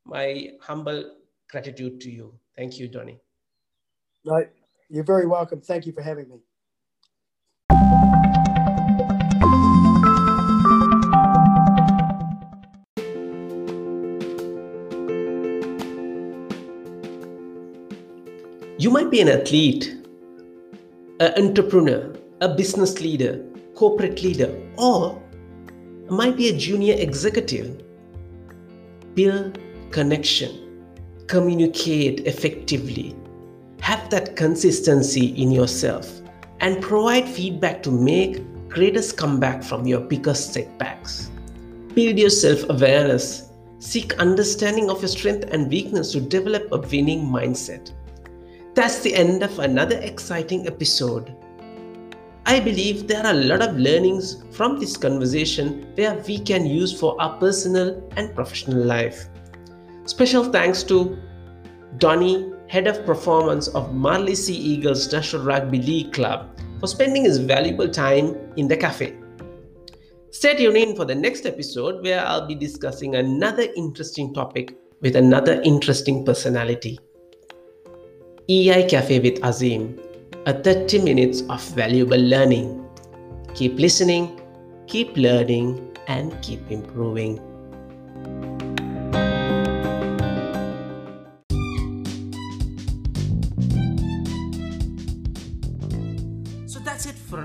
My 0.06 0.52
humble 0.60 1.16
gratitude 1.50 2.00
to 2.02 2.10
you. 2.10 2.38
Thank 2.56 2.78
you, 2.78 2.88
Donny. 2.88 3.18
No, 4.24 4.44
you're 4.90 5.04
very 5.04 5.26
welcome. 5.26 5.60
Thank 5.60 5.86
you 5.86 5.92
for 5.92 6.02
having 6.02 6.28
me. 6.28 6.40
You 18.78 18.90
might 18.90 19.10
be 19.10 19.20
an 19.20 19.28
athlete, 19.28 19.94
an 21.20 21.32
entrepreneur, 21.36 22.14
a 22.40 22.48
business 22.48 23.00
leader, 23.00 23.44
corporate 23.74 24.22
leader, 24.22 24.50
or 24.76 25.22
might 26.08 26.36
be 26.36 26.48
a 26.48 26.56
junior 26.56 26.94
executive. 26.98 27.82
Build 29.14 29.58
connection, 29.90 30.84
communicate 31.26 32.26
effectively, 32.26 33.14
have 33.80 34.10
that 34.10 34.36
consistency 34.36 35.26
in 35.40 35.50
yourself, 35.50 36.20
and 36.60 36.82
provide 36.82 37.28
feedback 37.28 37.82
to 37.82 37.90
make 37.90 38.42
greatest 38.68 39.16
comeback 39.16 39.62
from 39.62 39.86
your 39.86 40.00
biggest 40.00 40.52
setbacks. 40.52 41.30
Build 41.94 42.18
your 42.18 42.30
self 42.30 42.68
awareness, 42.68 43.50
seek 43.78 44.14
understanding 44.18 44.90
of 44.90 45.00
your 45.00 45.08
strength 45.08 45.48
and 45.50 45.70
weakness 45.70 46.12
to 46.12 46.20
develop 46.20 46.70
a 46.72 46.78
winning 46.78 47.26
mindset. 47.26 47.92
That's 48.74 49.00
the 49.00 49.14
end 49.14 49.42
of 49.42 49.58
another 49.58 49.98
exciting 49.98 50.66
episode. 50.66 51.34
I 52.46 52.60
believe 52.60 53.06
there 53.06 53.24
are 53.24 53.32
a 53.32 53.44
lot 53.44 53.62
of 53.62 53.76
learnings 53.76 54.42
from 54.52 54.78
this 54.78 54.96
conversation 54.96 55.92
where 55.96 56.14
we 56.26 56.38
can 56.38 56.66
use 56.66 56.98
for 56.98 57.20
our 57.20 57.38
personal 57.38 58.02
and 58.16 58.34
professional 58.34 58.84
life. 58.84 59.28
Special 60.04 60.44
thanks 60.44 60.82
to 60.84 61.18
Donny, 61.98 62.52
Head 62.70 62.86
of 62.86 63.04
Performance 63.04 63.66
of 63.66 63.96
Manly 63.96 64.36
Sea 64.36 64.54
Eagles 64.54 65.12
National 65.12 65.42
Rugby 65.42 65.82
League 65.82 66.12
Club, 66.12 66.56
for 66.78 66.86
spending 66.86 67.24
his 67.24 67.38
valuable 67.38 67.88
time 67.88 68.36
in 68.56 68.68
the 68.68 68.76
cafe. 68.76 69.16
Stay 70.30 70.54
tuned 70.54 70.76
in 70.76 70.94
for 70.94 71.04
the 71.04 71.14
next 71.16 71.46
episode 71.46 72.00
where 72.04 72.24
I'll 72.24 72.46
be 72.46 72.54
discussing 72.54 73.16
another 73.16 73.66
interesting 73.74 74.32
topic 74.32 74.76
with 75.00 75.16
another 75.16 75.60
interesting 75.62 76.24
personality. 76.24 77.00
EI 78.48 78.86
Cafe 78.88 79.18
with 79.18 79.44
Azim, 79.44 79.98
a 80.46 80.52
30 80.52 81.02
minutes 81.02 81.42
of 81.50 81.60
valuable 81.70 82.20
learning. 82.20 82.86
Keep 83.56 83.80
listening, 83.80 84.40
keep 84.86 85.16
learning, 85.16 85.96
and 86.06 86.40
keep 86.40 86.70
improving. 86.70 87.40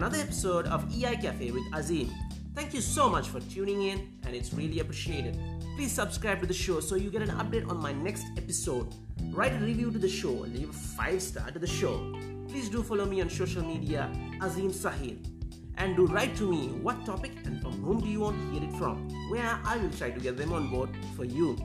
Another 0.05 0.21
episode 0.21 0.67
of 0.67 0.85
EI 0.93 1.15
Cafe 1.15 1.49
with 1.49 1.63
Azim. 1.73 2.13
Thank 2.53 2.75
you 2.75 2.81
so 2.81 3.09
much 3.09 3.27
for 3.27 3.39
tuning 3.39 3.81
in, 3.81 4.07
and 4.27 4.35
it's 4.35 4.53
really 4.53 4.79
appreciated. 4.79 5.35
Please 5.75 5.91
subscribe 5.91 6.39
to 6.41 6.45
the 6.45 6.53
show 6.53 6.79
so 6.79 6.93
you 6.93 7.09
get 7.09 7.23
an 7.23 7.29
update 7.29 7.67
on 7.67 7.77
my 7.77 7.91
next 7.91 8.27
episode. 8.37 8.93
Write 9.31 9.53
a 9.53 9.57
review 9.57 9.89
to 9.89 9.97
the 9.97 10.07
show, 10.07 10.29
leave 10.29 10.69
a 10.69 10.73
5 10.73 11.19
star 11.19 11.49
to 11.49 11.57
the 11.57 11.65
show. 11.65 12.13
Please 12.47 12.69
do 12.69 12.83
follow 12.83 13.05
me 13.05 13.19
on 13.19 13.31
social 13.31 13.63
media, 13.63 14.11
Azim 14.43 14.69
Sahil. 14.69 15.17
And 15.79 15.95
do 15.95 16.05
write 16.05 16.35
to 16.35 16.51
me 16.51 16.67
what 16.83 17.03
topic 17.03 17.31
and 17.43 17.59
from 17.59 17.81
whom 17.81 17.99
do 18.01 18.07
you 18.07 18.19
want 18.19 18.39
to 18.39 18.59
hear 18.59 18.69
it 18.69 18.77
from, 18.77 19.09
where 19.31 19.59
I 19.65 19.77
will 19.77 19.89
try 19.89 20.11
to 20.11 20.19
get 20.19 20.37
them 20.37 20.53
on 20.53 20.69
board 20.69 20.91
for 21.15 21.25
you. 21.25 21.57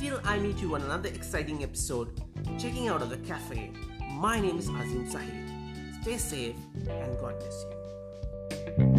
Till 0.00 0.20
I 0.24 0.40
meet 0.40 0.58
you 0.58 0.74
on 0.74 0.82
another 0.82 1.10
exciting 1.10 1.62
episode, 1.62 2.20
checking 2.58 2.88
out 2.88 3.02
of 3.02 3.10
the 3.10 3.18
cafe. 3.18 3.70
My 4.10 4.40
name 4.40 4.58
is 4.58 4.68
Azim 4.68 5.06
Sahil. 5.06 5.41
Stay 6.02 6.18
safe 6.18 6.56
and 6.74 7.16
God 7.20 7.38
bless 7.38 7.64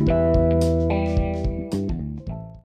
you. 0.08 0.93